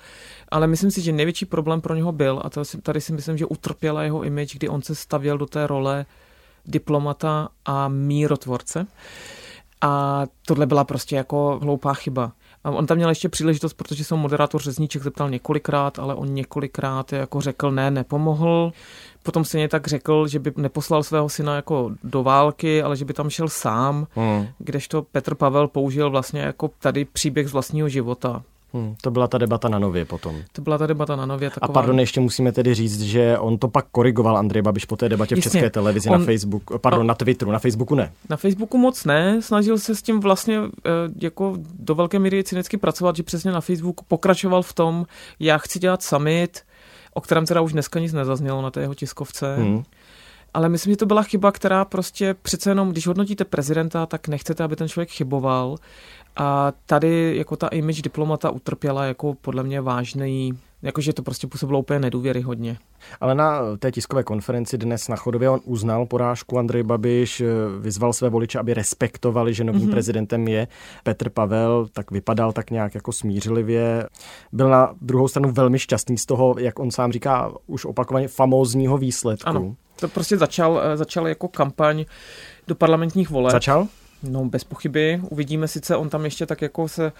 ale 0.49 0.67
myslím 0.67 0.91
si, 0.91 1.01
že 1.01 1.13
největší 1.13 1.45
problém 1.45 1.81
pro 1.81 1.95
něho 1.95 2.13
byl, 2.13 2.41
a 2.45 2.51
to, 2.51 2.63
tady 2.83 3.01
si 3.01 3.13
myslím, 3.13 3.39
že 3.39 3.47
utrpěla 3.47 4.03
jeho 4.03 4.23
image, 4.23 4.55
kdy 4.55 4.69
on 4.69 4.83
se 4.83 4.95
stavěl 4.95 5.39
do 5.39 5.47
té 5.47 5.67
role 5.67 6.07
diplomata 6.67 7.49
a 7.65 7.89
mírotvorce. 7.89 8.87
A 9.83 10.23
tohle 10.47 10.67
byla 10.67 10.85
prostě 10.85 11.17
jako 11.17 11.59
hloupá 11.63 11.95
chyba. 11.95 12.33
A 12.65 12.71
on 12.71 12.87
tam 12.87 12.97
měl 12.97 13.09
ještě 13.09 13.29
příležitost, 13.29 13.75
protože 13.75 14.05
se 14.05 14.15
moderátor 14.15 14.63
Řezníček 14.63 15.03
zeptal 15.03 15.31
několikrát, 15.31 15.99
ale 15.99 16.15
on 16.15 16.35
několikrát 16.35 17.13
jako 17.13 17.41
řekl 17.41 17.71
ne, 17.71 17.91
nepomohl. 17.91 18.73
Potom 19.23 19.45
stejně 19.45 19.69
tak 19.69 19.89
řekl, 19.89 20.29
že 20.29 20.39
by 20.39 20.53
neposlal 20.57 21.03
svého 21.03 21.29
syna 21.29 21.57
jako 21.57 21.91
do 22.05 22.23
války, 22.23 22.83
ale 22.83 22.97
že 22.97 23.05
by 23.05 23.13
tam 23.13 23.31
šel 23.31 23.49
sám, 23.49 24.07
hmm. 24.15 24.47
kdežto 24.59 25.03
Petr 25.03 25.35
Pavel 25.35 25.69
použil 25.69 26.11
vlastně 26.11 26.41
jako 26.41 26.71
tady 26.79 27.05
příběh 27.05 27.49
z 27.49 27.53
vlastního 27.53 27.89
života. 27.89 28.43
Hmm, 28.75 28.95
to 29.01 29.11
byla 29.11 29.29
ta 29.29 29.39
debata 29.39 29.69
na 29.69 29.79
Nově 29.79 30.05
potom. 30.05 30.43
To 30.53 30.63
byla 30.63 30.79
ta 30.79 30.87
debata 30.87 31.17
na 31.17 31.27
Nově. 31.27 31.51
Taková... 31.51 31.71
A 31.71 31.73
pardon, 31.73 32.01
ještě 32.01 32.21
musíme 32.21 32.53
tedy 32.53 32.75
říct, 32.75 33.03
že 33.03 33.39
on 33.39 33.59
to 33.59 33.69
pak 33.69 33.87
korigoval 33.93 34.37
Andrej 34.37 34.63
Babiš 34.63 34.85
po 34.85 34.97
té 34.97 35.09
debatě 35.09 35.35
Jasně, 35.35 35.41
v 35.41 35.53
České 35.53 35.71
televizi 35.71 36.09
on... 36.09 36.21
na 36.21 36.27
Facebooku, 36.27 36.79
pardon, 36.79 37.01
on... 37.01 37.07
na 37.07 37.15
Twitteru, 37.15 37.51
na 37.51 37.59
Facebooku 37.59 37.95
ne. 37.95 38.13
Na 38.31 38.37
Facebooku 38.37 38.79
moc 38.79 39.05
ne, 39.05 39.43
snažil 39.43 39.79
se 39.79 39.95
s 39.95 40.03
tím 40.03 40.21
vlastně 40.21 40.59
eh, 40.59 40.91
jako 41.21 41.57
do 41.75 41.95
velké 41.95 42.19
míry 42.19 42.45
cynicky 42.45 42.77
pracovat, 42.77 43.17
že 43.17 43.23
přesně 43.23 43.53
na 43.53 43.61
Facebooku 43.61 44.05
pokračoval 44.09 44.63
v 44.63 44.73
tom, 44.73 45.07
já 45.41 45.59
chci 45.59 45.79
dělat 45.79 46.03
summit, 46.03 46.63
o 47.15 47.21
kterém 47.21 47.47
teda 47.47 47.61
už 47.61 47.73
dneska 47.73 48.01
nic 48.01 48.13
nezaznělo 48.13 48.63
na 48.63 48.71
té 48.71 48.81
jeho 48.81 48.95
tiskovce. 48.95 49.57
Hmm. 49.57 49.83
Ale 50.55 50.69
myslím, 50.69 50.93
že 50.93 50.97
to 50.97 51.07
byla 51.07 51.23
chyba, 51.23 51.53
která 51.53 51.85
prostě 51.85 52.35
přece 52.43 52.71
jenom, 52.71 52.91
když 52.91 53.07
hodnotíte 53.07 53.45
prezidenta, 53.45 54.07
tak 54.07 54.29
nechcete, 54.29 54.65
aby 54.65 54.77
ten 54.77 54.89
člověk 54.89 55.11
chyboval. 55.11 55.77
A 56.37 56.73
tady 56.87 57.37
jako 57.37 57.57
ta 57.57 57.69
image 57.69 58.03
diplomata 58.03 58.51
utrpěla 58.51 59.05
jako 59.05 59.35
podle 59.35 59.63
mě 59.63 59.81
vážný, 59.81 60.53
jakože 60.83 61.13
to 61.13 61.23
prostě 61.23 61.47
působilo 61.47 61.79
úplně 61.79 61.99
nedůvěryhodně. 61.99 62.79
Ale 63.21 63.35
na 63.35 63.77
té 63.79 63.93
tiskové 63.93 64.23
konferenci 64.23 64.79
dnes 64.79 65.09
na 65.09 65.17
Chodově 65.17 65.51
on 65.51 65.61
uznal 65.65 66.07
porážku 66.07 66.59
Andrej 66.59 66.83
Babiš, 66.83 67.43
vyzval 67.81 68.13
své 68.13 68.29
voliče, 68.29 68.59
aby 68.59 68.75
respektovali, 68.75 69.55
že 69.55 69.65
novým 69.65 69.89
mm-hmm. 69.89 69.91
prezidentem 69.91 70.49
je 70.49 70.69
Petr 71.03 71.31
Pavel, 71.31 71.87
tak 71.93 72.11
vypadal 72.11 72.53
tak 72.53 72.71
nějak 72.71 72.95
jako 72.95 73.13
smířlivě. 73.13 74.09
Byl 74.53 74.69
na 74.69 74.95
druhou 75.01 75.29
stranu 75.29 75.53
velmi 75.53 75.79
šťastný 75.79 76.19
z 76.19 76.27
toho, 76.27 76.55
jak 76.59 76.79
on 76.79 76.91
sám 76.91 77.13
říká, 77.13 77.53
už 77.67 77.85
opakovaně 77.85 78.29
famózního 78.29 78.99
výsledku. 78.99 79.49
Ano, 79.49 79.75
to 80.01 80.09
prostě 80.09 80.37
začal, 80.37 80.81
začal 80.95 81.29
jako 81.29 81.49
kampaň 81.49 82.05
do 82.67 82.75
parlamentních 82.75 83.31
voleb. 83.31 83.53
Začal? 83.53 83.87
No, 84.23 84.45
bez 84.45 84.65
pochyby. 84.65 85.21
Uvidíme 85.31 85.69
sice, 85.69 85.97
on 85.97 86.09
tam 86.09 86.25
ještě 86.25 86.47
tak 86.47 86.63
jako 86.63 86.89
se 86.89 87.13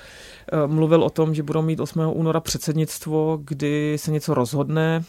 uh, 0.53 0.73
mluvil 0.73 1.05
o 1.05 1.11
tom, 1.11 1.35
že 1.35 1.43
budou 1.43 1.63
mít 1.63 1.81
8. 1.81 2.01
února 2.13 2.41
předsednictvo, 2.41 3.41
kdy 3.45 3.97
se 3.99 4.11
něco 4.11 4.35
rozhodne. 4.35 5.05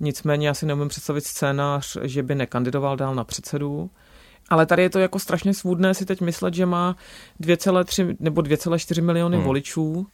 Nicméně 0.00 0.48
já 0.48 0.54
si 0.54 0.66
neumím 0.66 0.88
představit 0.88 1.24
scénář, 1.24 1.96
že 2.02 2.22
by 2.22 2.34
nekandidoval 2.34 2.96
dál 2.96 3.14
na 3.14 3.24
předsedu. 3.24 3.90
Ale 4.48 4.66
tady 4.66 4.82
je 4.82 4.90
to 4.90 4.98
jako 4.98 5.18
strašně 5.18 5.54
svůdné 5.54 5.94
si 5.94 6.06
teď 6.06 6.20
myslet, 6.20 6.54
že 6.54 6.66
má 6.66 6.96
2,3 7.40 8.16
nebo 8.20 8.40
2,4 8.42 9.02
miliony 9.02 9.36
hmm. 9.36 9.46
voličů, 9.46 10.06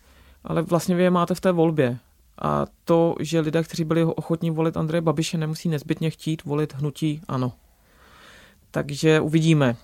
ale 0.45 0.62
vlastně 0.62 0.95
vy 0.95 1.02
je 1.02 1.11
máte 1.11 1.35
v 1.35 1.40
té 1.40 1.52
volbě. 1.52 1.99
A 2.42 2.66
to, 2.85 3.14
že 3.21 3.40
lidé, 3.40 3.62
kteří 3.62 3.85
byli 3.85 4.04
ochotní 4.04 4.50
volit 4.50 4.76
Andreje 4.76 5.02
Babiše, 5.02 5.38
nemusí 5.38 5.68
nezbytně 5.68 6.11
chtít 6.11 6.45
volit 6.45 6.75
hnutí 6.75 7.21
ano. 7.28 7.52
Takže 8.71 9.21
uvidíme 9.21 9.76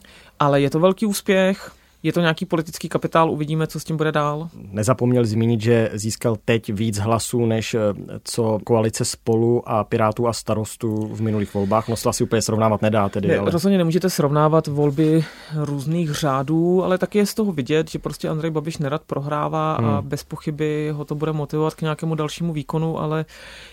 ale 0.43 0.61
je 0.61 0.71
to 0.71 0.81
velký 0.81 1.07
úspěch. 1.07 1.73
Je 2.05 2.13
to 2.13 2.21
nějaký 2.21 2.47
politický 2.47 2.89
kapitál, 2.89 3.31
uvidíme, 3.31 3.67
co 3.67 3.81
s 3.81 3.85
tím 3.85 3.97
bude 3.97 4.13
dál. 4.13 4.49
Nezapomněl 4.71 5.25
zmínit, 5.25 5.61
že 5.61 5.91
získal 5.93 6.37
teď 6.45 6.73
víc 6.73 6.99
hlasů, 6.99 7.47
než 7.47 7.75
eh, 7.75 7.81
co 8.25 8.59
koalice 8.65 9.05
spolu 9.05 9.69
a 9.69 9.85
Pirátů 9.85 10.29
a 10.29 10.33
starostů 10.33 11.07
v 11.13 11.21
minulých 11.21 11.55
volbách. 11.55 11.89
No 11.89 11.97
se 11.97 12.09
asi 12.09 12.25
úplně 12.25 12.43
srovnávat 12.43 12.83
nedá 12.83 13.09
tedy. 13.09 13.29
Ne, 13.29 13.39
ale... 13.39 13.51
Rozhodně 13.51 13.79
nemůžete 13.79 14.11
srovnávat 14.11 14.67
volby 14.67 15.25
různých 15.55 16.11
řádů, 16.11 16.85
ale 16.85 16.99
taky 16.99 17.19
je 17.19 17.27
z 17.27 17.35
toho 17.35 17.53
vidět, 17.53 17.91
že 17.91 17.99
prostě 17.99 18.29
Andrej 18.29 18.51
Babiš 18.51 18.79
nerad 18.79 19.03
prohrává 19.07 19.77
hmm. 19.77 19.89
a 19.89 20.03
bez 20.03 20.25
pochyby 20.25 20.91
ho 20.91 21.05
to 21.05 21.15
bude 21.15 21.33
motivovat 21.33 21.75
k 21.75 21.83
nějakému 21.83 22.15
dalšímu 22.15 22.53
výkonu, 22.53 23.01
ale 23.01 23.25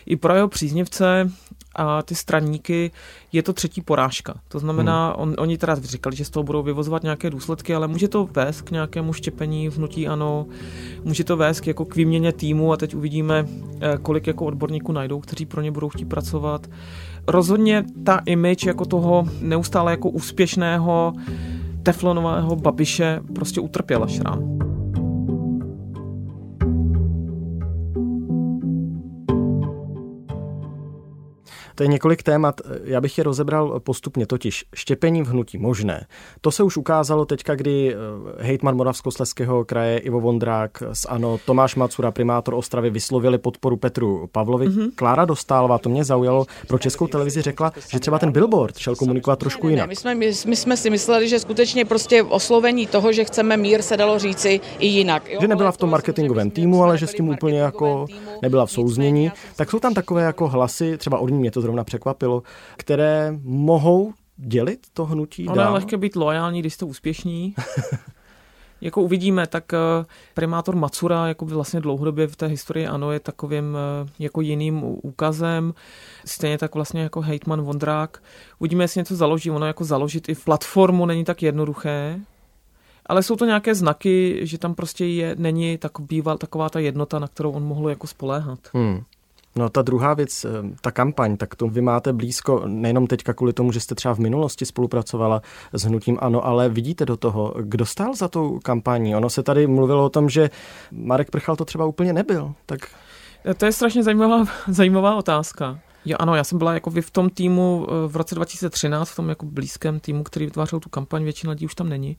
i 0.05 0.15
pro 0.15 0.35
jeho 0.35 0.47
příznivce 0.47 1.31
a 1.75 2.01
ty 2.01 2.15
straníky 2.15 2.91
je 3.31 3.43
to 3.43 3.53
třetí 3.53 3.81
porážka. 3.81 4.33
To 4.47 4.59
znamená, 4.59 5.07
hmm. 5.07 5.21
on, 5.21 5.35
oni 5.37 5.57
teda 5.57 5.75
říkali, 5.75 6.15
že 6.15 6.25
z 6.25 6.29
toho 6.29 6.43
budou 6.43 6.63
vyvozovat 6.63 7.03
nějaké 7.03 7.29
důsledky, 7.29 7.75
ale 7.75 7.87
může 7.87 8.07
to 8.07 8.29
vést 8.31 8.61
k 8.61 8.71
nějakému 8.71 9.13
štěpení 9.13 9.69
vnutí 9.69 10.07
ano, 10.07 10.45
může 11.03 11.23
to 11.23 11.37
vést 11.37 11.61
k, 11.61 11.67
jako 11.67 11.85
k 11.85 11.95
výměně 11.95 12.31
týmu 12.31 12.73
a 12.73 12.77
teď 12.77 12.95
uvidíme, 12.95 13.45
eh, 13.81 13.97
kolik 14.01 14.27
jako 14.27 14.45
odborníků 14.45 14.91
najdou, 14.91 15.19
kteří 15.19 15.45
pro 15.45 15.61
ně 15.61 15.71
budou 15.71 15.89
chtít 15.89 16.05
pracovat. 16.05 16.67
Rozhodně 17.27 17.85
ta 18.03 18.21
image 18.25 18.65
jako 18.65 18.85
toho 18.85 19.25
neustále 19.41 19.91
jako 19.91 20.09
úspěšného 20.09 21.13
teflonového 21.83 22.55
babiše 22.55 23.19
prostě 23.35 23.61
utrpěla 23.61 24.07
šrám. 24.07 24.68
To 31.79 31.83
je 31.83 31.87
několik 31.87 32.23
témat, 32.23 32.61
já 32.83 33.01
bych 33.01 33.17
je 33.17 33.23
rozebral 33.23 33.79
postupně, 33.79 34.25
totiž 34.25 34.65
štěpení 34.75 35.21
v 35.21 35.27
hnutí 35.27 35.57
možné. 35.57 36.05
To 36.41 36.51
se 36.51 36.63
už 36.63 36.77
ukázalo 36.77 37.25
teďka, 37.25 37.55
kdy 37.55 37.95
eh, 37.95 37.97
hejtman 38.43 38.75
Moravskosleského 38.75 39.65
kraje 39.65 39.97
Ivo 39.97 40.19
Vondrák 40.19 40.83
z 40.93 41.05
ANO, 41.05 41.39
Tomáš 41.45 41.75
Macura, 41.75 42.11
primátor 42.11 42.53
Ostravy, 42.53 42.89
vyslovili 42.89 43.37
podporu 43.37 43.77
Petru 43.77 44.29
Pavlovi. 44.31 44.67
Mm-hmm. 44.67 44.89
Klára 44.95 45.25
Dostálová, 45.25 45.77
to 45.77 45.89
mě 45.89 46.03
zaujalo, 46.03 46.45
pro 46.67 46.77
českou 46.77 47.07
televizi 47.07 47.41
řekla, 47.41 47.71
že 47.89 47.99
třeba 47.99 48.19
ten 48.19 48.31
billboard 48.31 48.77
šel 48.77 48.95
komunikovat 48.95 49.39
trošku 49.39 49.69
jinak. 49.69 49.87
Ne, 49.87 49.89
my, 49.89 49.95
jsme, 49.95 50.15
my, 50.15 50.31
my 50.45 50.55
jsme 50.55 50.77
si 50.77 50.89
mysleli, 50.89 51.29
že 51.29 51.39
skutečně 51.39 51.85
prostě 51.85 52.23
oslovení 52.23 52.87
toho, 52.87 53.11
že 53.11 53.23
chceme 53.23 53.57
mír, 53.57 53.81
se 53.81 53.97
dalo 53.97 54.19
říci 54.19 54.59
i 54.79 54.87
jinak. 54.87 55.29
Jo? 55.29 55.37
Že 55.41 55.47
nebyla 55.47 55.71
v 55.71 55.77
tom 55.77 55.89
marketingovém 55.89 56.51
týmu, 56.51 56.83
ale 56.83 56.97
že 56.97 57.07
s 57.07 57.13
tím 57.13 57.29
úplně 57.29 57.59
jako 57.59 58.05
nebyla 58.41 58.65
v 58.65 58.71
souznění. 58.71 59.31
Tak 59.55 59.69
jsou 59.69 59.79
tam 59.79 59.93
takové 59.93 60.23
jako 60.23 60.47
hlasy, 60.47 60.97
třeba 60.97 61.17
od 61.17 61.29
ní 61.29 61.37
mě 61.37 61.51
to 61.51 61.68
zrovna 61.69 61.83
překvapilo, 61.83 62.43
které 62.77 63.33
mohou 63.43 64.13
dělit 64.37 64.87
to 64.93 65.05
hnutí 65.05 65.47
Ono 65.47 65.55
dál. 65.55 65.67
je 65.67 65.73
lehké 65.73 65.97
být 65.97 66.15
loajální, 66.15 66.59
když 66.59 66.73
jste 66.73 66.85
úspěšní. 66.85 67.55
jako 68.81 69.01
uvidíme, 69.01 69.47
tak 69.47 69.73
eh, 69.73 70.05
primátor 70.33 70.75
Macura 70.75 71.27
jako 71.27 71.45
vlastně 71.45 71.79
dlouhodobě 71.79 72.27
v 72.27 72.35
té 72.35 72.45
historii 72.47 72.87
ano 72.87 73.11
je 73.11 73.19
takovým 73.19 73.77
eh, 73.77 74.09
jako 74.19 74.41
jiným 74.41 74.81
úkazem. 74.83 75.73
Stejně 76.25 76.57
tak 76.57 76.75
vlastně 76.75 77.01
jako 77.01 77.21
hejtman 77.21 77.61
Vondrák. 77.61 78.23
Uvidíme, 78.59 78.83
jestli 78.83 78.99
něco 78.99 79.15
založí. 79.15 79.51
Ono 79.51 79.65
jako 79.65 79.83
založit 79.83 80.29
i 80.29 80.35
platformu 80.35 81.05
není 81.05 81.23
tak 81.23 81.43
jednoduché, 81.43 82.19
ale 83.05 83.23
jsou 83.23 83.35
to 83.35 83.45
nějaké 83.45 83.75
znaky, 83.75 84.39
že 84.41 84.57
tam 84.57 84.75
prostě 84.75 85.05
je, 85.05 85.35
není 85.39 85.77
tak 85.77 85.99
býval 85.99 86.37
taková 86.37 86.69
ta 86.69 86.79
jednota, 86.79 87.19
na 87.19 87.27
kterou 87.27 87.51
on 87.51 87.63
mohl 87.63 87.89
jako 87.89 88.07
spoléhat. 88.07 88.59
Hmm. 88.73 89.03
No 89.55 89.69
ta 89.69 89.81
druhá 89.81 90.13
věc, 90.13 90.45
eh, 90.45 90.49
ta 90.81 90.91
kampaň, 90.91 91.37
tak 91.37 91.55
to 91.55 91.67
vy 91.67 91.81
máte 91.81 92.13
blízko, 92.13 92.63
nejenom 92.65 93.07
teďka 93.07 93.33
kvůli 93.33 93.53
tomu, 93.53 93.71
že 93.71 93.79
jste 93.79 93.95
třeba 93.95 94.15
v 94.15 94.19
minulosti 94.19 94.65
spolupracovala 94.65 95.41
s 95.73 95.83
Hnutím 95.83 96.17
Ano, 96.21 96.45
ale 96.45 96.69
vidíte 96.69 97.05
do 97.05 97.17
toho, 97.17 97.53
kdo 97.61 97.85
stál 97.85 98.15
za 98.15 98.27
tou 98.27 98.59
kampaní. 98.59 99.15
Ono 99.15 99.29
se 99.29 99.43
tady 99.43 99.67
mluvilo 99.67 100.05
o 100.05 100.09
tom, 100.09 100.29
že 100.29 100.49
Marek 100.91 101.31
Prchal 101.31 101.55
to 101.55 101.65
třeba 101.65 101.85
úplně 101.85 102.13
nebyl, 102.13 102.53
tak... 102.65 102.79
To 103.57 103.65
je 103.65 103.71
strašně 103.71 104.03
zajímavá, 104.03 104.45
zajímavá 104.67 105.15
otázka. 105.15 105.79
Jo, 106.05 106.17
ano, 106.19 106.35
já 106.35 106.43
jsem 106.43 106.57
byla 106.57 106.73
jako 106.73 106.91
v 107.01 107.11
tom 107.11 107.29
týmu 107.29 107.87
eh, 107.89 108.07
v 108.07 108.15
roce 108.15 108.35
2013, 108.35 109.09
v 109.09 109.15
tom 109.15 109.29
jako 109.29 109.45
blízkém 109.45 109.99
týmu, 109.99 110.23
který 110.23 110.45
vytvářel 110.45 110.79
tu 110.79 110.89
kampaň, 110.89 111.23
většina 111.23 111.51
lidí 111.51 111.65
už 111.65 111.75
tam 111.75 111.89
není. 111.89 112.17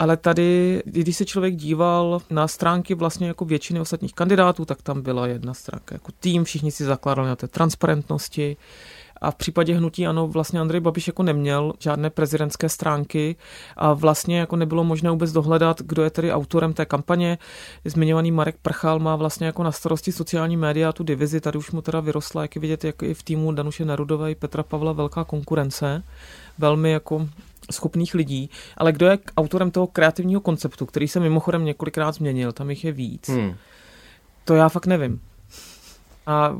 Ale 0.00 0.16
tady, 0.16 0.82
když 0.84 1.16
se 1.16 1.24
člověk 1.24 1.56
díval 1.56 2.20
na 2.30 2.48
stránky 2.48 2.94
vlastně 2.94 3.28
jako 3.28 3.44
většiny 3.44 3.80
ostatních 3.80 4.14
kandidátů, 4.14 4.64
tak 4.64 4.82
tam 4.82 5.02
byla 5.02 5.26
jedna 5.26 5.54
stránka 5.54 5.94
jako 5.94 6.12
tým, 6.20 6.44
všichni 6.44 6.70
si 6.70 6.84
zakládali 6.84 7.28
na 7.28 7.36
té 7.36 7.48
transparentnosti, 7.48 8.56
a 9.20 9.30
v 9.30 9.34
případě 9.34 9.74
hnutí 9.74 10.06
ano, 10.06 10.28
vlastně 10.28 10.60
Andrej 10.60 10.80
Babiš 10.80 11.06
jako 11.06 11.22
neměl 11.22 11.72
žádné 11.78 12.10
prezidentské 12.10 12.68
stránky 12.68 13.36
a 13.76 13.92
vlastně 13.92 14.38
jako 14.38 14.56
nebylo 14.56 14.84
možné 14.84 15.10
vůbec 15.10 15.32
dohledat, 15.32 15.82
kdo 15.82 16.02
je 16.02 16.10
tedy 16.10 16.32
autorem 16.32 16.72
té 16.72 16.86
kampaně. 16.86 17.38
Zmiňovaný 17.84 18.30
Marek 18.30 18.56
Prchal 18.62 18.98
má 18.98 19.16
vlastně 19.16 19.46
jako 19.46 19.62
na 19.62 19.72
starosti 19.72 20.12
sociální 20.12 20.56
média 20.56 20.92
tu 20.92 21.04
divizi, 21.04 21.40
tady 21.40 21.58
už 21.58 21.70
mu 21.70 21.82
teda 21.82 22.00
vyrostla, 22.00 22.42
jak 22.42 22.56
je 22.56 22.60
vidět, 22.60 22.84
jak 22.84 23.02
i 23.02 23.14
v 23.14 23.22
týmu 23.22 23.52
Danuše 23.52 23.84
Nerudové 23.84 24.30
i 24.30 24.34
Petra 24.34 24.62
Pavla 24.62 24.92
velká 24.92 25.24
konkurence. 25.24 26.02
Velmi 26.58 26.90
jako 26.90 27.28
schopných 27.70 28.14
lidí, 28.14 28.50
ale 28.76 28.92
kdo 28.92 29.06
je 29.06 29.18
autorem 29.36 29.70
toho 29.70 29.86
kreativního 29.86 30.40
konceptu, 30.40 30.86
který 30.86 31.08
se 31.08 31.20
mimochodem 31.20 31.64
několikrát 31.64 32.12
změnil, 32.12 32.52
tam 32.52 32.70
jich 32.70 32.84
je 32.84 32.92
víc. 32.92 33.28
Hmm. 33.28 33.54
To 34.44 34.54
já 34.54 34.68
fakt 34.68 34.86
nevím. 34.86 35.20
A 36.26 36.58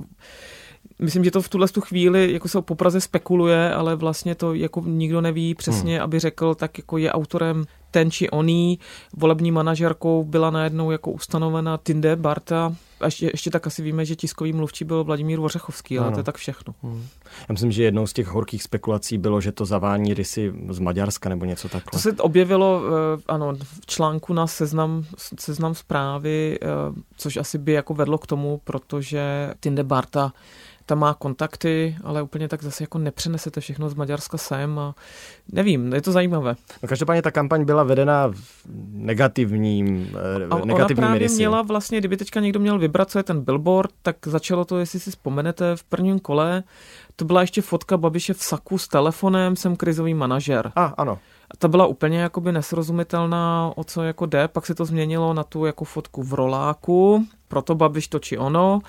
myslím, 0.98 1.24
že 1.24 1.30
to 1.30 1.42
v 1.42 1.48
tuhle 1.48 1.68
tu 1.68 1.80
chvíli 1.80 2.32
jako 2.32 2.48
se 2.48 2.58
o 2.58 2.62
popraze 2.62 3.00
spekuluje, 3.00 3.74
ale 3.74 3.96
vlastně 3.96 4.34
to 4.34 4.54
jako 4.54 4.82
nikdo 4.86 5.20
neví 5.20 5.54
přesně, 5.54 5.94
hmm. 5.94 6.04
aby 6.04 6.18
řekl, 6.18 6.54
tak 6.54 6.78
jako 6.78 6.98
je 6.98 7.12
autorem 7.12 7.64
ten 7.90 8.10
či 8.10 8.30
oný. 8.30 8.78
Volební 9.16 9.50
manažerkou 9.50 10.24
byla 10.24 10.50
najednou 10.50 10.90
jako 10.90 11.10
ustanovena 11.10 11.78
Tinde 11.78 12.16
Barta. 12.16 12.74
A 13.00 13.04
ještě, 13.04 13.26
ještě 13.26 13.50
tak 13.50 13.66
asi 13.66 13.82
víme, 13.82 14.04
že 14.04 14.16
tiskový 14.16 14.52
mluvčí 14.52 14.84
byl 14.84 15.04
Vladimír 15.04 15.40
Vořechovský, 15.40 15.98
ale 15.98 16.06
ano. 16.06 16.14
to 16.14 16.20
je 16.20 16.24
tak 16.24 16.36
všechno. 16.36 16.74
Hmm. 16.82 17.06
Já 17.48 17.52
myslím, 17.52 17.72
že 17.72 17.82
jednou 17.82 18.06
z 18.06 18.12
těch 18.12 18.26
horkých 18.26 18.62
spekulací 18.62 19.18
bylo, 19.18 19.40
že 19.40 19.52
to 19.52 19.64
zavání 19.64 20.14
rysy 20.14 20.52
z 20.70 20.78
Maďarska 20.78 21.28
nebo 21.28 21.44
něco 21.44 21.68
takového. 21.68 21.90
To 21.90 21.98
se 21.98 22.12
objevilo 22.12 22.82
eh, 22.86 23.22
ano, 23.28 23.52
v 23.62 23.86
článku 23.86 24.32
na 24.32 24.46
seznam, 24.46 25.04
seznam 25.38 25.74
zprávy, 25.74 26.58
eh, 26.62 26.66
což 27.16 27.36
asi 27.36 27.58
by 27.58 27.72
jako 27.72 27.94
vedlo 27.94 28.18
k 28.18 28.26
tomu, 28.26 28.60
protože 28.64 29.54
Tinde 29.60 29.84
Barta 29.84 30.32
tam 30.88 30.98
má 30.98 31.14
kontakty, 31.14 31.96
ale 32.04 32.22
úplně 32.22 32.48
tak 32.48 32.62
zase 32.62 32.82
jako 32.82 32.98
nepřenesete 32.98 33.60
všechno 33.60 33.88
z 33.88 33.94
Maďarska 33.94 34.38
sem 34.38 34.78
a 34.78 34.94
nevím, 35.52 35.92
je 35.92 36.02
to 36.02 36.12
zajímavé. 36.12 36.54
No 36.82 36.88
každopádně 36.88 37.22
ta 37.22 37.30
kampaň 37.30 37.64
byla 37.64 37.82
vedena 37.82 38.28
v 38.28 38.64
negativním, 38.92 40.16
a 40.50 40.58
negativními 40.58 40.74
ona 40.74 40.86
právě 40.86 41.18
rysy. 41.18 41.36
měla 41.36 41.62
vlastně, 41.62 41.98
kdyby 41.98 42.16
teďka 42.16 42.40
někdo 42.40 42.60
měl 42.60 42.78
vybrat, 42.78 43.10
co 43.10 43.18
je 43.18 43.22
ten 43.22 43.40
billboard, 43.40 43.90
tak 44.02 44.16
začalo 44.26 44.64
to, 44.64 44.78
jestli 44.78 45.00
si 45.00 45.10
vzpomenete, 45.10 45.76
v 45.76 45.84
prvním 45.84 46.18
kole, 46.18 46.62
to 47.16 47.24
byla 47.24 47.40
ještě 47.40 47.62
fotka 47.62 47.96
Babiše 47.96 48.34
v 48.34 48.42
saku 48.42 48.78
s 48.78 48.88
telefonem, 48.88 49.56
jsem 49.56 49.76
krizový 49.76 50.14
manažer. 50.14 50.72
A, 50.76 50.84
ano. 50.84 51.18
Ta 51.58 51.68
byla 51.68 51.86
úplně 51.86 52.18
jakoby 52.18 52.52
nesrozumitelná, 52.52 53.72
o 53.76 53.84
co 53.84 54.02
jako 54.02 54.26
jde, 54.26 54.48
pak 54.48 54.66
se 54.66 54.74
to 54.74 54.84
změnilo 54.84 55.34
na 55.34 55.44
tu 55.44 55.64
jako 55.64 55.84
fotku 55.84 56.22
v 56.22 56.34
roláku, 56.34 57.26
proto 57.48 57.74
Babiš 57.74 58.08
to 58.08 58.18
či 58.18 58.38
ono, 58.38 58.80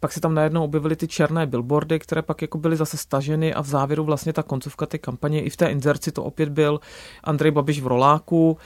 pak 0.00 0.12
se 0.12 0.20
tam 0.20 0.34
najednou 0.34 0.64
objevily 0.64 0.96
ty 0.96 1.08
černé 1.08 1.46
billboardy, 1.46 1.98
které 1.98 2.22
pak 2.22 2.42
jako 2.42 2.58
byly 2.58 2.76
zase 2.76 2.96
staženy 2.96 3.54
a 3.54 3.60
v 3.60 3.66
závěru 3.66 4.04
vlastně 4.04 4.32
ta 4.32 4.42
koncovka 4.42 4.86
té 4.86 4.98
kampaně, 4.98 5.42
i 5.42 5.50
v 5.50 5.56
té 5.56 5.66
inzerci 5.66 6.12
to 6.12 6.24
opět 6.24 6.48
byl 6.48 6.80
Andrej 7.24 7.50
Babiš 7.50 7.80
v 7.80 7.86
roláku, 7.86 8.58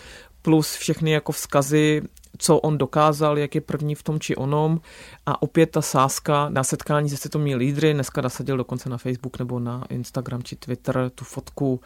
plus 0.42 0.76
všechny 0.76 1.10
jako 1.10 1.32
vzkazy 1.32 2.02
co 2.38 2.58
on 2.58 2.78
dokázal, 2.78 3.38
jak 3.38 3.54
je 3.54 3.61
první 3.61 3.94
v 3.94 4.02
tom 4.02 4.20
či 4.20 4.37
onom 4.37 4.80
a 5.26 5.42
opět 5.42 5.70
ta 5.70 5.82
sázka 5.82 6.49
na 6.49 6.64
setkání 6.64 7.11
se 7.11 7.16
světovými 7.16 7.54
lídry, 7.54 7.94
dneska 7.94 8.20
nasadil 8.20 8.56
dokonce 8.56 8.88
na 8.88 8.99
Facebook 8.99 9.38
nebo 9.38 9.61
na 9.61 9.85
Instagram 9.90 10.42
či 10.42 10.56
Twitter 10.56 11.11
tu 11.14 11.25
fotku 11.25 11.80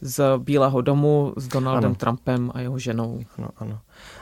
z 0.00 0.38
Bílého 0.38 0.80
domu 0.80 1.32
s 1.36 1.48
Donaldem 1.48 1.90
ano. 1.90 1.94
Trumpem 1.94 2.50
a 2.54 2.60
jeho 2.60 2.78
ženou. 2.78 3.20
No, 3.38 3.48
ano. 3.56 3.78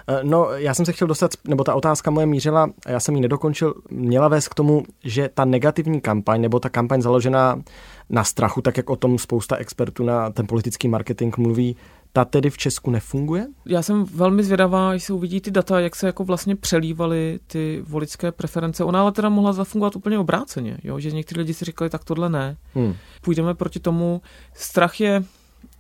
Eh, 0.09 0.21
no, 0.23 0.51
já 0.51 0.75
jsem 0.75 0.87
se 0.87 0.93
chtěl 0.93 1.09
dostat, 1.09 1.31
nebo 1.49 1.65
ta 1.65 1.75
otázka 1.75 2.11
moje 2.11 2.27
mířila, 2.27 2.71
a 2.87 2.91
já 2.91 3.01
jsem 3.01 3.15
ji 3.15 3.21
nedokončil, 3.21 3.75
měla 3.91 4.29
vést 4.29 4.49
k 4.49 4.55
tomu, 4.55 4.83
že 5.05 5.31
ta 5.35 5.45
negativní 5.45 6.01
kampaň, 6.01 6.41
nebo 6.41 6.61
ta 6.61 6.69
kampaň 6.69 7.03
založená 7.03 7.63
na 8.11 8.25
strachu, 8.25 8.63
tak 8.63 8.77
jak 8.77 8.91
o 8.91 8.97
tom 8.97 9.19
spousta 9.19 9.57
expertů 9.57 10.05
na 10.05 10.31
ten 10.31 10.47
politický 10.47 10.89
marketing 10.89 11.39
mluví, 11.39 11.77
ta 12.17 12.25
tedy 12.25 12.51
v 12.51 12.59
Česku 12.59 12.91
nefunguje? 12.91 13.47
Já 13.67 13.83
jsem 13.83 14.05
velmi 14.05 14.45
zvědavá, 14.45 14.91
když 14.91 15.05
se 15.05 15.13
uvidí 15.13 15.41
ty 15.41 15.51
data, 15.51 15.81
jak 15.81 15.97
se 15.97 16.07
jako 16.07 16.25
vlastně 16.25 16.57
přelívaly 16.57 17.41
ty 17.47 17.83
voličské 17.89 18.33
preference. 18.33 18.85
Ona 18.85 19.01
ale 19.01 19.13
teda 19.13 19.29
mohla 19.29 19.53
zafungovat 19.53 19.97
úplně 19.97 20.19
obráceně, 20.19 20.79
jo? 20.85 21.01
že 21.01 21.11
někteří 21.11 21.41
lidi 21.41 21.55
si 21.55 21.65
říkali, 21.65 21.91
tak 21.91 22.05
tohle 22.05 22.31
ne. 22.31 22.57
Hmm. 22.75 22.95
Půjdeme 23.21 23.55
proti 23.55 23.81
tomu. 23.81 24.23
Strach 24.55 25.01
je 25.01 25.25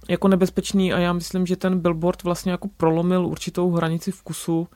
jako 0.09 0.29
nebezpečný 0.29 0.93
a 0.93 0.99
já 0.99 1.13
myslím, 1.13 1.47
že 1.47 1.57
ten 1.57 1.81
billboard 1.81 2.23
vlastně 2.23 2.53
jako 2.53 2.69
prolomil 2.77 3.27
určitou 3.27 3.71
hranici 3.71 4.13
vkusu 4.13 4.69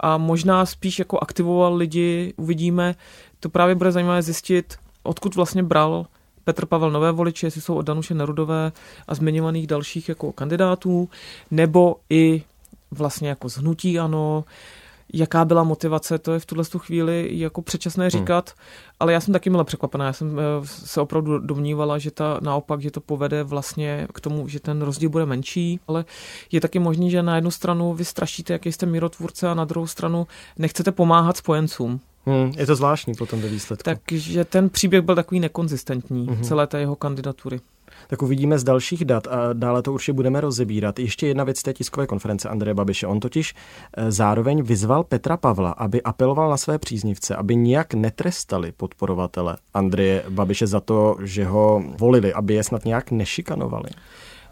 a 0.00 0.18
možná 0.18 0.66
spíš 0.66 0.98
jako 0.98 1.18
aktivoval 1.18 1.74
lidi, 1.74 2.34
uvidíme. 2.36 2.94
To 3.40 3.48
právě 3.48 3.74
bude 3.74 3.92
zajímavé 3.92 4.22
zjistit, 4.22 4.74
odkud 5.02 5.34
vlastně 5.34 5.62
bral 5.62 6.06
Petr 6.46 6.66
Pavel 6.66 6.90
nové 6.90 7.12
voliče, 7.12 7.46
jestli 7.46 7.60
jsou 7.60 7.74
od 7.74 7.86
Danuše 7.86 8.14
Nerudové 8.14 8.72
a 9.08 9.14
zmiňovaných 9.14 9.66
dalších 9.66 10.08
jako 10.08 10.32
kandidátů, 10.32 11.08
nebo 11.50 11.96
i 12.10 12.44
vlastně 12.90 13.28
jako 13.28 13.48
zhnutí 13.48 13.98
ano, 13.98 14.44
jaká 15.14 15.44
byla 15.44 15.62
motivace, 15.62 16.18
to 16.18 16.32
je 16.32 16.38
v 16.38 16.46
tuhle 16.46 16.64
chvíli 16.78 17.28
jako 17.32 17.62
předčasné 17.62 18.04
hmm. 18.04 18.10
říkat, 18.10 18.50
hmm. 18.50 18.64
ale 19.00 19.12
já 19.12 19.20
jsem 19.20 19.32
taky 19.32 19.50
byla 19.50 19.64
překvapená, 19.64 20.06
já 20.06 20.12
jsem 20.12 20.38
eh, 20.38 20.42
se 20.66 21.00
opravdu 21.00 21.38
domnívala, 21.38 21.98
že 21.98 22.10
ta 22.10 22.38
naopak, 22.42 22.80
že 22.80 22.90
to 22.90 23.00
povede 23.00 23.42
vlastně 23.42 24.08
k 24.14 24.20
tomu, 24.20 24.48
že 24.48 24.60
ten 24.60 24.82
rozdíl 24.82 25.10
bude 25.10 25.26
menší, 25.26 25.80
ale 25.88 26.04
je 26.52 26.60
taky 26.60 26.78
možný, 26.78 27.10
že 27.10 27.22
na 27.22 27.36
jednu 27.36 27.50
stranu 27.50 27.94
vy 27.94 28.04
strašíte, 28.04 28.52
jaký 28.52 28.72
jste 28.72 28.86
mírotvůrce 28.86 29.48
a 29.48 29.54
na 29.54 29.64
druhou 29.64 29.86
stranu 29.86 30.26
nechcete 30.58 30.92
pomáhat 30.92 31.36
spojencům. 31.36 32.00
Hmm, 32.26 32.52
je 32.56 32.66
to 32.66 32.76
zvláštní 32.76 33.14
potom 33.14 33.40
ve 33.40 33.48
výsledku. 33.48 33.82
Takže 33.84 34.44
ten 34.44 34.68
příběh 34.68 35.02
byl 35.02 35.14
takový 35.14 35.40
nekonzistentní, 35.40 36.26
hmm. 36.26 36.42
celé 36.42 36.66
té 36.66 36.80
jeho 36.80 36.96
kandidatury. 36.96 37.60
Tak 38.08 38.22
uvidíme 38.22 38.58
z 38.58 38.64
dalších 38.64 39.04
dat 39.04 39.26
a 39.26 39.52
dále 39.52 39.82
to 39.82 39.92
určitě 39.92 40.12
budeme 40.12 40.40
rozebírat. 40.40 40.98
Ještě 40.98 41.26
jedna 41.26 41.44
věc 41.44 41.62
té 41.62 41.72
tiskové 41.72 42.06
konference 42.06 42.48
Andreje 42.48 42.74
Babiše. 42.74 43.06
On 43.06 43.20
totiž 43.20 43.54
eh, 43.96 44.12
zároveň 44.12 44.62
vyzval 44.62 45.04
Petra 45.04 45.36
Pavla, 45.36 45.70
aby 45.70 46.02
apeloval 46.02 46.50
na 46.50 46.56
své 46.56 46.78
příznivce, 46.78 47.36
aby 47.36 47.56
nijak 47.56 47.94
netrestali 47.94 48.72
podporovatele 48.72 49.56
Andreje 49.74 50.24
Babiše 50.28 50.66
za 50.66 50.80
to, 50.80 51.16
že 51.22 51.44
ho 51.44 51.82
volili, 51.98 52.32
aby 52.32 52.54
je 52.54 52.64
snad 52.64 52.84
nějak 52.84 53.10
nešikanovali. 53.10 53.90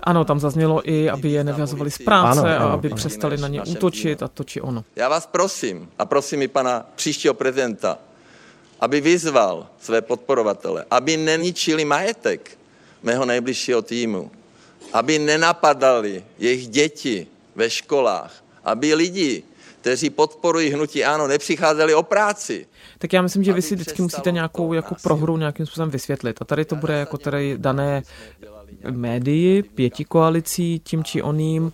Ano, 0.00 0.24
tam 0.24 0.40
zaznělo 0.40 0.90
i, 0.90 1.10
aby 1.10 1.30
je 1.30 1.44
nevyhazovali 1.44 1.90
z 1.90 1.98
práce 1.98 2.40
ano, 2.40 2.56
ano, 2.56 2.70
a 2.70 2.72
aby 2.72 2.88
ano. 2.88 2.96
přestali 2.96 3.36
na 3.36 3.48
ně 3.48 3.62
útočit 3.62 4.22
a 4.22 4.28
to 4.28 4.44
či 4.44 4.60
ono. 4.60 4.84
Já 4.96 5.08
vás 5.08 5.26
prosím 5.26 5.88
a 5.98 6.04
prosím 6.04 6.42
i 6.42 6.48
pana 6.48 6.86
příštího 6.94 7.34
prezidenta, 7.34 7.98
aby 8.80 9.00
vyzval 9.00 9.66
své 9.80 10.02
podporovatele, 10.02 10.84
aby 10.90 11.16
neničili 11.16 11.84
majetek 11.84 12.58
mého 13.02 13.24
nejbližšího 13.24 13.82
týmu, 13.82 14.30
aby 14.92 15.18
nenapadali 15.18 16.24
jejich 16.38 16.68
děti 16.68 17.26
ve 17.54 17.70
školách, 17.70 18.32
aby 18.64 18.94
lidi, 18.94 19.42
kteří 19.80 20.10
podporují 20.10 20.70
hnutí 20.70 21.04
ano, 21.04 21.26
nepřicházeli 21.26 21.94
o 21.94 22.02
práci. 22.02 22.66
Tak 22.98 23.12
já 23.12 23.22
myslím, 23.22 23.44
že 23.44 23.52
vy 23.52 23.62
si 23.62 23.74
vždycky 23.74 24.02
musíte 24.02 24.32
nějakou 24.32 24.72
jako 24.72 24.94
prohru 25.02 25.36
nějakým 25.36 25.66
způsobem 25.66 25.90
vysvětlit. 25.90 26.36
A 26.40 26.44
tady 26.44 26.64
to 26.64 26.76
bude 26.76 26.94
jako 26.94 27.18
tady 27.18 27.54
dané 27.58 28.02
médii, 28.90 29.62
pěti 29.62 30.04
koalicí, 30.04 30.78
tím 30.84 31.04
či 31.04 31.22
oným. 31.22 31.72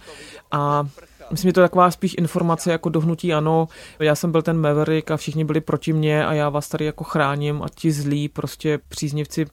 A 0.50 0.88
Myslím, 1.30 1.48
že 1.48 1.52
to 1.52 1.60
je 1.60 1.68
taková 1.68 1.90
spíš 1.90 2.14
informace 2.18 2.72
jako 2.72 2.88
dohnutí 2.88 3.34
ano, 3.34 3.68
já 3.98 4.14
jsem 4.14 4.32
byl 4.32 4.42
ten 4.42 4.60
Maverick 4.60 5.10
a 5.10 5.16
všichni 5.16 5.44
byli 5.44 5.60
proti 5.60 5.92
mně 5.92 6.26
a 6.26 6.32
já 6.32 6.48
vás 6.48 6.68
tady 6.68 6.84
jako 6.84 7.04
chráním 7.04 7.62
a 7.62 7.66
ti 7.74 7.92
zlí 7.92 8.28
prostě 8.28 8.78
příznivci 8.88 9.46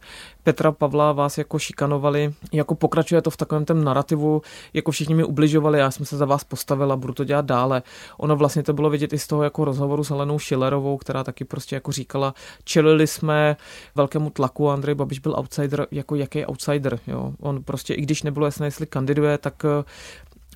Petra 0.44 0.72
Pavla 0.72 1.12
vás 1.12 1.38
jako 1.38 1.60
šikanovali, 1.60 2.34
jako 2.54 2.76
pokračuje 2.76 3.22
to 3.22 3.30
v 3.30 3.38
takovém 3.38 3.66
tom 3.66 3.84
narrativu, 3.84 4.42
jako 4.74 4.92
všichni 4.92 5.16
mi 5.16 5.24
ubližovali, 5.24 5.80
já 5.80 5.92
jsem 5.92 6.06
se 6.06 6.18
za 6.18 6.26
vás 6.26 6.44
postavil 6.44 6.92
a 6.92 6.96
budu 6.96 7.13
to 7.13 7.24
dělat 7.24 7.46
dále. 7.46 7.84
Ono 8.18 8.36
vlastně 8.36 8.63
to 8.63 8.74
bylo 8.74 8.90
vidět 8.90 9.13
i 9.13 9.20
z 9.20 9.28
toho 9.28 9.44
jako 9.44 9.66
rozhovoru 9.66 10.04
s 10.04 10.10
Helenou 10.10 10.40
Schillerovou, 10.40 10.98
která 10.98 11.24
taky 11.24 11.46
prostě 11.46 11.76
jako 11.76 11.92
říkala, 11.92 12.34
čelili 12.63 13.08
jsme 13.08 13.58
velkému 13.96 14.30
tlaku, 14.30 14.70
Andrej 14.70 14.96
Babiš 14.96 15.20
byl 15.20 15.36
outsider, 15.38 15.88
jako 15.92 16.16
jaký 16.16 16.46
outsider, 16.46 17.00
jo. 17.08 17.34
On 17.40 17.63
prostě, 17.63 17.94
i 17.94 18.02
když 18.02 18.24
nebylo 18.24 18.46
jasné, 18.46 18.68
jestli 18.68 18.86
kandiduje, 18.86 19.38
tak 19.38 19.66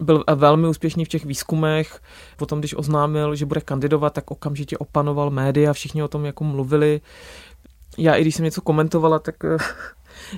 byl 0.02 0.24
velmi 0.36 0.68
úspěšný 0.68 1.06
v 1.06 1.10
těch 1.10 1.26
výzkumech. 1.26 2.02
Potom, 2.38 2.60
když 2.60 2.78
oznámil, 2.78 3.36
že 3.36 3.46
bude 3.46 3.62
kandidovat, 3.62 4.14
tak 4.14 4.32
okamžitě 4.32 4.78
opanoval 4.78 5.30
média, 5.30 5.74
všichni 5.74 6.04
o 6.04 6.08
tom 6.08 6.26
jako 6.26 6.44
mluvili. 6.44 7.02
já 7.98 8.16
i 8.16 8.22
když 8.22 8.36
jsem 8.36 8.46
něco 8.46 8.62
komentovala, 8.62 9.20
tak 9.20 9.36
eh, 9.46 9.58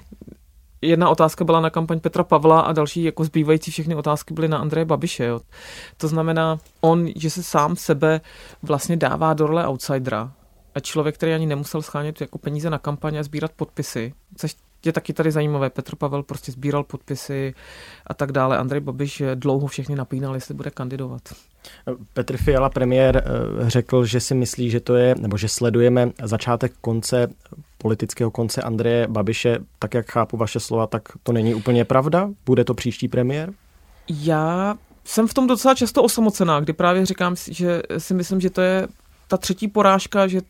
jedna 0.81 1.09
otázka 1.09 1.43
byla 1.43 1.61
na 1.61 1.69
kampaň 1.69 1.99
Petra 1.99 2.23
Pavla 2.23 2.61
a 2.61 2.73
další 2.73 3.03
jako 3.03 3.23
zbývající 3.23 3.71
všechny 3.71 3.95
otázky 3.95 4.33
byly 4.33 4.47
na 4.47 4.57
Andreje 4.57 4.85
Babiše. 4.85 5.25
Jo. 5.25 5.39
To 5.97 6.07
znamená, 6.07 6.59
on, 6.81 7.07
že 7.15 7.29
se 7.29 7.43
sám 7.43 7.75
sebe 7.75 8.21
vlastně 8.63 8.97
dává 8.97 9.33
do 9.33 9.47
role 9.47 9.67
outsidera 9.67 10.31
a 10.75 10.79
člověk, 10.79 11.15
který 11.15 11.33
ani 11.33 11.45
nemusel 11.45 11.81
schánět 11.81 12.21
jako 12.21 12.37
peníze 12.37 12.69
na 12.69 12.77
kampaně 12.77 13.19
a 13.19 13.23
sbírat 13.23 13.51
podpisy, 13.51 14.13
což 14.37 14.55
je 14.85 14.93
taky 14.93 15.13
tady 15.13 15.31
zajímavé. 15.31 15.69
Petr 15.69 15.95
Pavel 15.95 16.23
prostě 16.23 16.51
sbíral 16.51 16.83
podpisy 16.83 17.53
a 18.07 18.13
tak 18.13 18.31
dále. 18.31 18.57
Andrej 18.57 18.81
Babiš 18.81 19.23
dlouho 19.35 19.67
všechny 19.67 19.95
napínal, 19.95 20.35
jestli 20.35 20.53
bude 20.53 20.71
kandidovat. 20.71 21.21
Petr 22.13 22.37
Fiala, 22.37 22.69
premiér, 22.69 23.23
eh, 23.25 23.69
řekl, 23.69 24.05
že 24.05 24.19
si 24.19 24.35
myslí, 24.35 24.69
že 24.69 24.79
to 24.79 24.95
je, 24.95 25.15
nebo 25.19 25.37
že 25.37 25.47
sledujeme 25.47 26.11
začátek 26.23 26.73
konce 26.81 27.27
politického 27.77 28.31
konce 28.31 28.61
Andreje 28.61 29.07
Babiše. 29.07 29.59
Tak 29.79 29.93
jak 29.93 30.11
chápu 30.11 30.37
vaše 30.37 30.59
slova, 30.59 30.87
tak 30.87 31.01
to 31.23 31.31
není 31.31 31.55
úplně 31.55 31.85
pravda? 31.85 32.29
Bude 32.45 32.63
to 32.63 32.73
příští 32.73 33.07
premiér? 33.07 33.53
Já 34.09 34.75
jsem 35.03 35.27
v 35.27 35.33
tom 35.33 35.47
docela 35.47 35.75
často 35.75 36.03
osamocená, 36.03 36.59
kdy 36.59 36.73
právě 36.73 37.05
říkám, 37.05 37.35
že 37.51 37.81
si 37.97 38.13
myslím, 38.13 38.41
že 38.41 38.49
to 38.49 38.61
je 38.61 38.87
ta 39.27 39.37
třetí 39.37 39.67
porážka, 39.67 40.27
že 40.27 40.41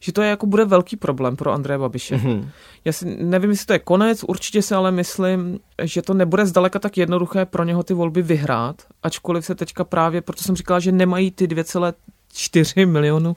že 0.00 0.12
to 0.12 0.22
je 0.22 0.28
jako 0.28 0.46
bude 0.46 0.64
velký 0.64 0.96
problém 0.96 1.36
pro 1.36 1.52
Andreje 1.52 1.78
Babiše. 1.78 2.16
Mm-hmm. 2.16 2.48
Já 2.84 2.92
si 2.92 3.16
nevím, 3.20 3.50
jestli 3.50 3.66
to 3.66 3.72
je 3.72 3.78
konec, 3.78 4.24
určitě 4.24 4.62
si 4.62 4.74
ale 4.74 4.90
myslím, 4.90 5.58
že 5.82 6.02
to 6.02 6.14
nebude 6.14 6.46
zdaleka 6.46 6.78
tak 6.78 6.98
jednoduché 6.98 7.44
pro 7.44 7.64
něho 7.64 7.82
ty 7.82 7.94
volby 7.94 8.22
vyhrát, 8.22 8.82
ačkoliv 9.02 9.44
se 9.44 9.54
teďka 9.54 9.84
právě, 9.84 10.20
proto 10.20 10.42
jsem 10.42 10.56
říkala, 10.56 10.80
že 10.80 10.92
nemají 10.92 11.30
ty 11.30 11.46
2,4 11.46 12.88
milionu 12.88 13.36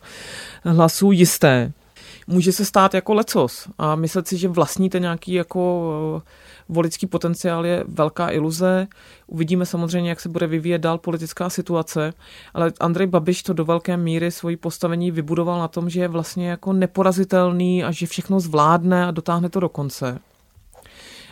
hlasů 0.63 1.11
jisté. 1.11 1.71
Může 2.27 2.51
se 2.51 2.65
stát 2.65 2.93
jako 2.93 3.13
lecos 3.13 3.67
a 3.77 3.95
myslet 3.95 4.27
si, 4.27 4.37
že 4.37 4.47
vlastníte 4.47 4.99
nějaký 4.99 5.33
jako 5.33 6.23
volický 6.69 7.07
potenciál 7.07 7.65
je 7.65 7.83
velká 7.87 8.31
iluze. 8.31 8.87
Uvidíme 9.27 9.65
samozřejmě, 9.65 10.09
jak 10.09 10.19
se 10.19 10.29
bude 10.29 10.47
vyvíjet 10.47 10.77
dál 10.77 10.97
politická 10.97 11.49
situace, 11.49 12.13
ale 12.53 12.71
Andrej 12.79 13.07
Babiš 13.07 13.43
to 13.43 13.53
do 13.53 13.65
velké 13.65 13.97
míry 13.97 14.31
svoji 14.31 14.57
postavení 14.57 15.11
vybudoval 15.11 15.59
na 15.59 15.67
tom, 15.67 15.89
že 15.89 16.01
je 16.01 16.07
vlastně 16.07 16.49
jako 16.49 16.73
neporazitelný 16.73 17.83
a 17.83 17.91
že 17.91 18.07
všechno 18.07 18.39
zvládne 18.39 19.05
a 19.05 19.11
dotáhne 19.11 19.49
to 19.49 19.59
do 19.59 19.69
konce. 19.69 20.19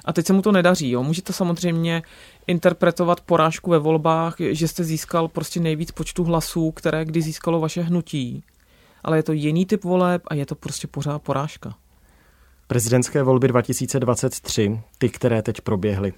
A 0.05 0.13
teď 0.13 0.25
se 0.25 0.34
mu 0.34 0.41
to 0.41 0.51
nedaří. 0.51 0.91
Jo. 0.91 1.03
Můžete 1.03 1.34
samozřejmě 1.34 2.03
interpretovat 2.47 3.21
porážku 3.21 3.71
ve 3.71 3.79
volbách, 3.79 4.36
že 4.39 4.67
jste 4.67 4.84
získal 4.84 5.27
prostě 5.27 5.60
nejvíc 5.60 5.91
počtu 5.91 6.23
hlasů, 6.23 6.71
které 6.71 7.05
kdy 7.05 7.21
získalo 7.21 7.60
vaše 7.60 7.81
hnutí. 7.81 8.43
Ale 9.05 9.17
je 9.17 9.23
to 9.23 9.31
jiný 9.31 9.65
typ 9.65 9.83
voleb 9.83 10.21
a 10.27 10.33
je 10.33 10.45
to 10.45 10.55
prostě 10.55 10.87
pořád 10.87 11.21
porážka. 11.21 11.75
Prezidentské 12.67 13.23
volby 13.23 13.47
2023, 13.47 14.79
ty, 14.97 15.09
které 15.09 15.41
teď 15.41 15.61
proběhly. 15.61 16.13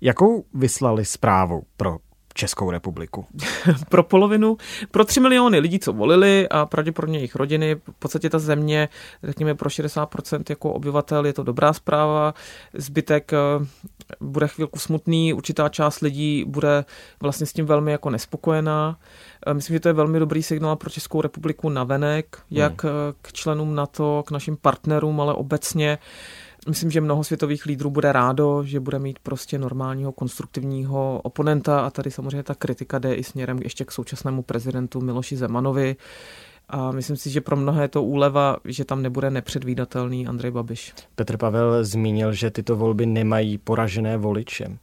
Jakou 0.00 0.44
vyslali 0.54 1.04
zprávu 1.04 1.62
pro 1.76 1.98
Českou 2.34 2.70
republiku? 2.70 3.26
pro 3.88 4.02
polovinu, 4.02 4.56
pro 4.90 5.04
3 5.04 5.20
miliony 5.20 5.58
lidí, 5.58 5.78
co 5.78 5.92
volili 5.92 6.48
a 6.48 6.66
pravděpodobně 6.66 7.18
jejich 7.18 7.36
rodiny, 7.36 7.74
v 7.74 7.98
podstatě 7.98 8.30
ta 8.30 8.38
země, 8.38 8.88
řekněme 9.24 9.54
pro 9.54 9.68
60% 9.68 10.42
jako 10.48 10.72
obyvatel 10.72 11.26
je 11.26 11.32
to 11.32 11.42
dobrá 11.42 11.72
zpráva, 11.72 12.34
zbytek 12.74 13.32
eh, 13.32 13.36
bude 14.20 14.48
chvilku 14.48 14.78
smutný, 14.78 15.34
určitá 15.34 15.68
část 15.68 16.00
lidí 16.00 16.44
bude 16.46 16.84
vlastně 17.20 17.46
s 17.46 17.52
tím 17.52 17.66
velmi 17.66 17.92
jako 17.92 18.10
nespokojená. 18.10 18.98
Eh, 19.46 19.54
myslím, 19.54 19.74
že 19.74 19.80
to 19.80 19.88
je 19.88 19.92
velmi 19.92 20.18
dobrý 20.18 20.42
signál 20.42 20.76
pro 20.76 20.90
Českou 20.90 21.20
republiku 21.20 21.68
na 21.68 21.84
venek, 21.84 22.38
jak 22.50 22.84
hmm. 22.84 22.92
K 23.22 23.32
členům 23.32 23.74
NATO, 23.74 24.22
k 24.26 24.30
našim 24.30 24.56
partnerům, 24.56 25.20
ale 25.20 25.34
obecně 25.34 25.98
Myslím, 26.68 26.90
že 26.90 27.00
mnoho 27.00 27.24
světových 27.24 27.66
lídrů 27.66 27.90
bude 27.90 28.12
rádo, 28.12 28.62
že 28.64 28.80
bude 28.80 28.98
mít 28.98 29.18
prostě 29.18 29.58
normálního 29.58 30.12
konstruktivního 30.12 31.20
oponenta 31.24 31.80
a 31.80 31.90
tady 31.90 32.10
samozřejmě 32.10 32.42
ta 32.42 32.54
kritika 32.54 32.98
jde 32.98 33.14
i 33.14 33.24
směrem 33.24 33.58
ještě 33.62 33.84
k 33.84 33.92
současnému 33.92 34.42
prezidentu 34.42 35.00
Miloši 35.00 35.36
Zemanovi. 35.36 35.96
A 36.68 36.92
myslím 36.92 37.16
si, 37.16 37.30
že 37.30 37.40
pro 37.40 37.56
mnohé 37.56 37.84
je 37.84 37.88
to 37.88 38.02
úleva, 38.02 38.56
že 38.64 38.84
tam 38.84 39.02
nebude 39.02 39.30
nepředvídatelný 39.30 40.26
Andrej 40.26 40.50
Babiš. 40.50 40.92
Petr 41.14 41.36
Pavel 41.36 41.84
zmínil, 41.84 42.32
že 42.32 42.50
tyto 42.50 42.76
volby 42.76 43.06
nemají 43.06 43.58
poražené 43.58 44.16
voliče. 44.16 44.78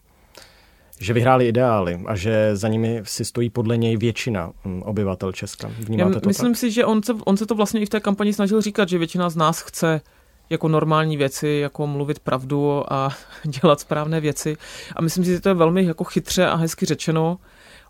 Že 0.99 1.13
vyhráli 1.13 1.47
ideály 1.47 2.01
a 2.05 2.15
že 2.15 2.55
za 2.55 2.67
nimi 2.67 3.01
si 3.03 3.25
stojí 3.25 3.49
podle 3.49 3.77
něj 3.77 3.97
většina 3.97 4.51
hm, 4.65 4.81
obyvatel 4.81 5.31
Česka. 5.31 5.71
Vnímáte 5.79 6.15
Já 6.15 6.19
to 6.19 6.29
myslím 6.29 6.51
tak? 6.51 6.57
si, 6.57 6.71
že 6.71 6.85
on 6.85 7.03
se, 7.03 7.13
on 7.25 7.37
se 7.37 7.45
to 7.45 7.55
vlastně 7.55 7.81
i 7.81 7.85
v 7.85 7.89
té 7.89 7.99
kampani 7.99 8.33
snažil 8.33 8.61
říkat, 8.61 8.89
že 8.89 8.97
většina 8.97 9.29
z 9.29 9.35
nás 9.35 9.61
chce 9.61 10.01
jako 10.49 10.67
normální 10.67 11.17
věci, 11.17 11.47
jako 11.47 11.87
mluvit 11.87 12.19
pravdu 12.19 12.93
a 12.93 13.09
dělat 13.43 13.79
správné 13.79 14.19
věci. 14.19 14.57
A 14.95 15.01
myslím 15.01 15.25
si, 15.25 15.31
že 15.31 15.41
to 15.41 15.49
je 15.49 15.55
velmi 15.55 15.85
jako 15.85 16.03
chytře 16.03 16.47
a 16.47 16.55
hezky 16.55 16.85
řečeno. 16.85 17.37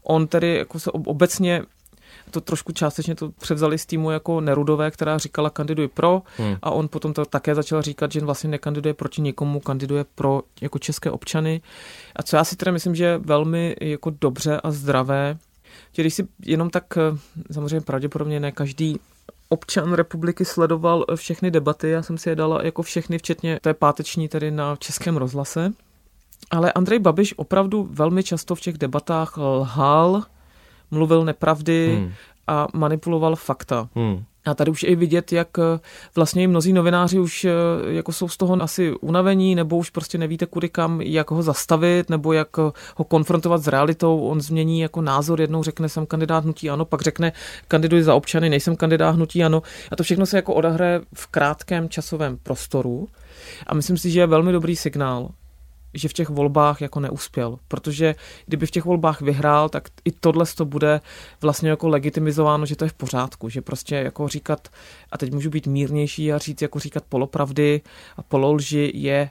On 0.04 0.28
tedy 0.28 0.56
jako 0.58 0.80
se 0.80 0.91
obecně 0.91 1.63
to 2.32 2.41
trošku 2.41 2.72
částečně 2.72 3.15
to 3.15 3.32
převzali 3.32 3.78
z 3.78 3.86
týmu 3.86 4.12
jako 4.12 4.41
Nerudové, 4.41 4.91
která 4.91 5.17
říkala 5.17 5.50
kandiduj 5.50 5.88
pro 5.88 6.22
hmm. 6.38 6.56
a 6.62 6.72
on 6.72 6.88
potom 6.88 7.13
to 7.13 7.26
také 7.26 7.56
začal 7.56 7.82
říkat, 7.82 8.12
že 8.12 8.20
vlastně 8.20 8.50
nekandiduje 8.50 8.93
proti 8.93 9.22
nikomu, 9.22 9.60
kandiduje 9.60 10.06
pro 10.15 10.41
jako 10.62 10.80
české 10.80 11.12
občany. 11.12 11.62
A 12.15 12.24
co 12.24 12.36
já 12.36 12.43
si 12.43 12.56
teda 12.56 12.72
myslím, 12.72 12.96
že 12.96 13.04
je 13.04 13.17
velmi 13.17 13.76
jako 13.82 14.12
dobře 14.22 14.62
a 14.63 14.72
zdravé, 14.72 15.38
že 15.91 16.04
když 16.04 16.13
si 16.13 16.28
jenom 16.46 16.70
tak, 16.70 16.98
eh, 16.98 17.17
samozřejmě 17.52 17.82
pravděpodobně 17.82 18.39
ne 18.39 18.52
každý 18.52 19.00
občan 19.49 19.93
republiky 19.93 20.45
sledoval 20.45 21.05
všechny 21.15 21.51
debaty, 21.51 21.89
já 21.89 22.03
jsem 22.03 22.17
si 22.17 22.29
je 22.29 22.36
dala 22.36 22.63
jako 22.63 22.81
všechny, 22.81 23.17
včetně 23.17 23.60
té 23.62 23.73
páteční 23.73 24.27
tedy 24.27 24.51
na 24.51 24.75
Českém 24.75 25.17
rozhlase. 25.17 25.73
Ale 26.51 26.71
Andrej 26.71 26.99
Babiš 26.99 27.33
opravdu 27.38 27.88
velmi 27.91 28.23
často 28.23 28.55
v 28.55 28.62
těch 28.62 28.77
debatách 28.77 29.38
lhal, 29.38 30.23
mluvil 30.91 31.25
nepravdy 31.25 31.95
hmm. 31.95 32.13
a 32.47 32.67
manipuloval 32.73 33.36
fakta. 33.36 33.89
Hmm. 33.95 34.23
A 34.47 34.53
tady 34.53 34.71
už 34.71 34.83
je 34.83 34.95
vidět, 34.95 35.31
jak 35.31 35.47
eh, 35.60 35.79
vlastně 36.15 36.43
i 36.43 36.47
mnozí 36.47 36.73
novináři 36.73 37.19
už 37.19 37.45
eh, 37.45 37.51
jako 37.88 38.12
jsou 38.12 38.27
z 38.27 38.38
toho 38.38 38.63
asi 38.63 38.93
unavení, 39.01 39.55
nebo 39.55 39.77
už 39.77 39.89
prostě 39.89 40.17
nevíte 40.17 40.45
kudy 40.45 40.69
kam, 40.69 41.01
jak 41.01 41.31
ho 41.31 41.43
zastavit, 41.43 42.10
nebo 42.10 42.33
jak 42.33 42.47
eh, 42.60 42.71
ho 42.95 43.05
konfrontovat 43.05 43.63
s 43.63 43.67
realitou. 43.67 44.19
On 44.19 44.41
změní 44.41 44.79
jako 44.79 45.01
názor, 45.01 45.41
jednou 45.41 45.63
řekne, 45.63 45.89
jsem 45.89 46.05
kandidát 46.05 46.43
hnutí 46.43 46.69
ano, 46.69 46.86
pak 46.86 47.01
řekne, 47.01 47.31
kandiduji 47.67 48.03
za 48.03 48.15
občany, 48.15 48.49
nejsem 48.49 48.75
kandidát 48.75 49.12
hnutí 49.12 49.43
ano. 49.43 49.62
A 49.91 49.95
to 49.95 50.03
všechno 50.03 50.25
se 50.25 50.38
jako 50.38 50.53
odehraje 50.53 51.01
v 51.13 51.27
krátkém 51.27 51.89
časovém 51.89 52.38
prostoru. 52.38 53.07
A 53.67 53.73
myslím 53.73 53.97
si, 53.97 54.12
že 54.12 54.19
je 54.19 54.27
velmi 54.27 54.51
dobrý 54.51 54.75
signál, 54.75 55.29
že 55.93 56.10
v 56.10 56.13
těch 56.13 56.30
volbách 56.30 56.82
jako 56.82 57.00
neuspěl, 57.00 57.60
protože 57.67 58.15
kdyby 58.45 58.65
v 58.65 58.71
těch 58.71 58.86
volbách 58.86 59.21
vyhrál, 59.21 59.69
tak 59.69 59.89
i 60.06 60.12
tohle 60.12 60.45
to 60.58 60.65
bude 60.65 61.02
vlastně 61.41 61.69
jako 61.69 61.88
legitimizováno, 61.88 62.65
že 62.65 62.76
to 62.76 62.86
je 62.86 62.89
v 62.89 62.93
pořádku, 62.93 63.50
že 63.50 63.62
prostě 63.62 63.95
jako 63.95 64.28
říkat, 64.28 64.67
a 65.12 65.17
teď 65.17 65.34
můžu 65.34 65.50
být 65.50 65.67
mírnější 65.67 66.34
a 66.34 66.38
říct 66.38 66.62
jako 66.62 66.80
říkat 66.80 67.04
polopravdy 67.10 67.82
a 68.17 68.23
pololži 68.23 68.91
je 68.93 69.30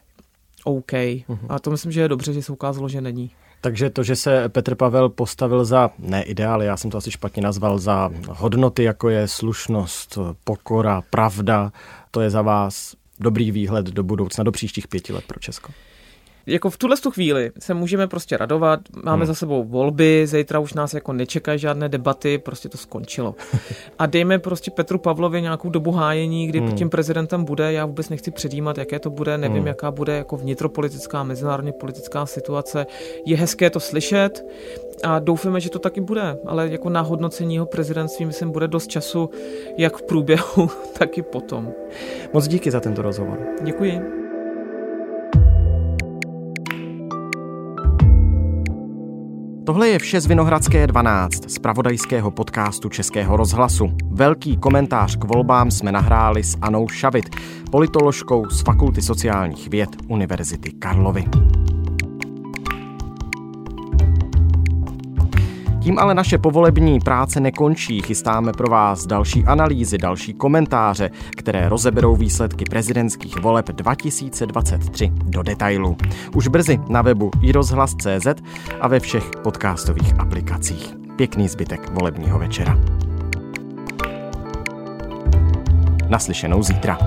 OK. 0.65 0.93
Uh-huh. 0.93 1.39
A 1.49 1.59
to 1.59 1.71
myslím, 1.71 1.93
že 1.93 2.01
je 2.01 2.09
dobře, 2.09 2.33
že 2.33 2.43
se 2.43 2.53
ukázalo, 2.53 2.89
že 2.89 3.01
není. 3.01 3.31
Takže 3.61 3.91
to, 3.91 4.03
že 4.03 4.17
se 4.17 4.49
Petr 4.49 4.75
Pavel 4.75 5.09
postavil 5.09 5.65
za, 5.65 5.91
ne 5.99 6.23
ideály, 6.23 6.67
já 6.67 6.77
jsem 6.77 6.91
to 6.91 6.99
asi 6.99 7.11
špatně 7.11 7.43
nazval, 7.43 7.79
za 7.79 8.11
hodnoty, 8.29 8.83
jako 8.83 9.09
je 9.09 9.29
slušnost, 9.29 10.19
pokora, 10.45 11.03
pravda, 11.11 11.73
to 12.11 12.21
je 12.21 12.31
za 12.31 12.43
vás 12.43 12.95
dobrý 13.21 13.51
výhled 13.51 13.87
do 13.87 14.03
budoucna, 14.03 14.45
do 14.45 14.53
příštích 14.53 14.89
pěti 14.89 15.13
let 15.13 15.25
pro 15.27 15.41
Česko 15.41 15.73
jako 16.47 16.71
v 16.71 16.77
tuhle 16.77 16.97
tu 16.97 17.11
chvíli 17.11 17.53
se 17.59 17.75
můžeme 17.75 18.07
prostě 18.07 18.37
radovat, 18.37 18.81
máme 19.05 19.17
hmm. 19.17 19.27
za 19.27 19.35
sebou 19.35 19.65
volby, 19.65 20.27
zítra 20.27 20.59
už 20.59 20.75
nás 20.75 20.95
jako 20.95 21.13
nečekají 21.13 21.59
žádné 21.59 21.89
debaty, 21.89 22.39
prostě 22.39 22.69
to 22.69 22.79
skončilo. 22.79 23.35
A 23.99 24.07
dejme 24.07 24.39
prostě 24.39 24.71
Petru 24.71 24.99
Pavlovi 24.99 25.43
nějakou 25.43 25.71
dobu 25.71 25.91
hájení, 25.91 26.47
kdy 26.47 26.59
hmm. 26.59 26.73
tím 26.73 26.91
prezidentem 26.91 27.45
bude, 27.45 27.73
já 27.73 27.87
vůbec 27.87 28.09
nechci 28.09 28.31
předjímat, 28.31 28.79
jaké 28.79 28.99
to 28.99 29.11
bude, 29.11 29.39
nevím, 29.39 29.57
hmm. 29.57 29.67
jaká 29.67 29.91
bude 29.91 30.17
jako 30.17 30.37
vnitropolitická, 30.37 31.23
mezinárodně 31.23 31.73
politická 31.73 32.27
situace. 32.27 32.87
Je 33.27 33.37
hezké 33.37 33.71
to 33.71 33.81
slyšet 33.81 34.45
a 35.05 35.19
doufáme, 35.19 35.61
že 35.61 35.71
to 35.71 35.79
taky 35.79 36.01
bude, 36.01 36.39
ale 36.47 36.69
jako 36.69 36.91
na 36.91 37.01
hodnocení 37.01 37.55
jeho 37.55 37.67
prezidentství 37.67 38.27
myslím 38.27 38.51
bude 38.51 38.69
dost 38.69 38.87
času, 38.87 39.31
jak 39.79 39.97
v 39.97 40.03
průběhu, 40.03 40.71
tak 40.99 41.19
i 41.19 41.23
potom. 41.23 41.73
Moc 42.33 42.49
díky 42.49 42.71
za 42.71 42.81
tento 42.81 43.03
rozhovor. 43.03 43.39
Děkuji. 43.63 44.26
Tohle 49.67 49.89
je 49.89 49.99
vše 49.99 50.21
z 50.21 50.27
Vinohradské 50.27 50.87
12, 50.87 51.51
z 51.51 51.59
pravodajského 51.59 52.31
podcastu 52.31 52.89
Českého 52.89 53.37
rozhlasu. 53.37 53.93
Velký 54.11 54.57
komentář 54.57 55.17
k 55.17 55.25
volbám 55.25 55.71
jsme 55.71 55.93
nahráli 55.93 56.45
s 56.45 56.59
Anou 56.63 56.89
Šavit, 56.89 57.25
politoložkou 57.71 58.51
z 58.51 58.61
Fakulty 58.63 59.03
sociálních 59.03 59.69
věd 59.69 59.91
Univerzity 60.09 60.73
Karlovy. 60.73 61.25
Tím 65.87 65.99
ale 65.99 66.15
naše 66.15 66.39
povolební 66.39 67.01
práce 67.01 67.41
nekončí. 67.41 68.03
Chystáme 68.03 68.53
pro 68.53 68.71
vás 68.71 69.07
další 69.07 69.45
analýzy, 69.45 69.99
další 69.99 70.35
komentáře, 70.35 71.11
které 71.37 71.69
rozeberou 71.69 72.17
výsledky 72.17 72.65
prezidentských 72.65 73.43
voleb 73.43 73.67
2023 73.67 75.13
do 75.15 75.43
detailu. 75.43 75.97
Už 76.35 76.49
brzy 76.49 76.81
na 76.89 77.03
webu 77.03 77.31
iRozhlas.cz 77.43 78.27
a 78.81 78.89
ve 78.89 79.01
všech 79.01 79.31
podcastových 79.43 80.21
aplikacích. 80.21 80.95
Pěkný 81.17 81.49
zbytek 81.49 81.91
volebního 81.91 82.39
večera. 82.39 82.79
Naslyšenou 86.09 86.63
zítra. 86.63 86.99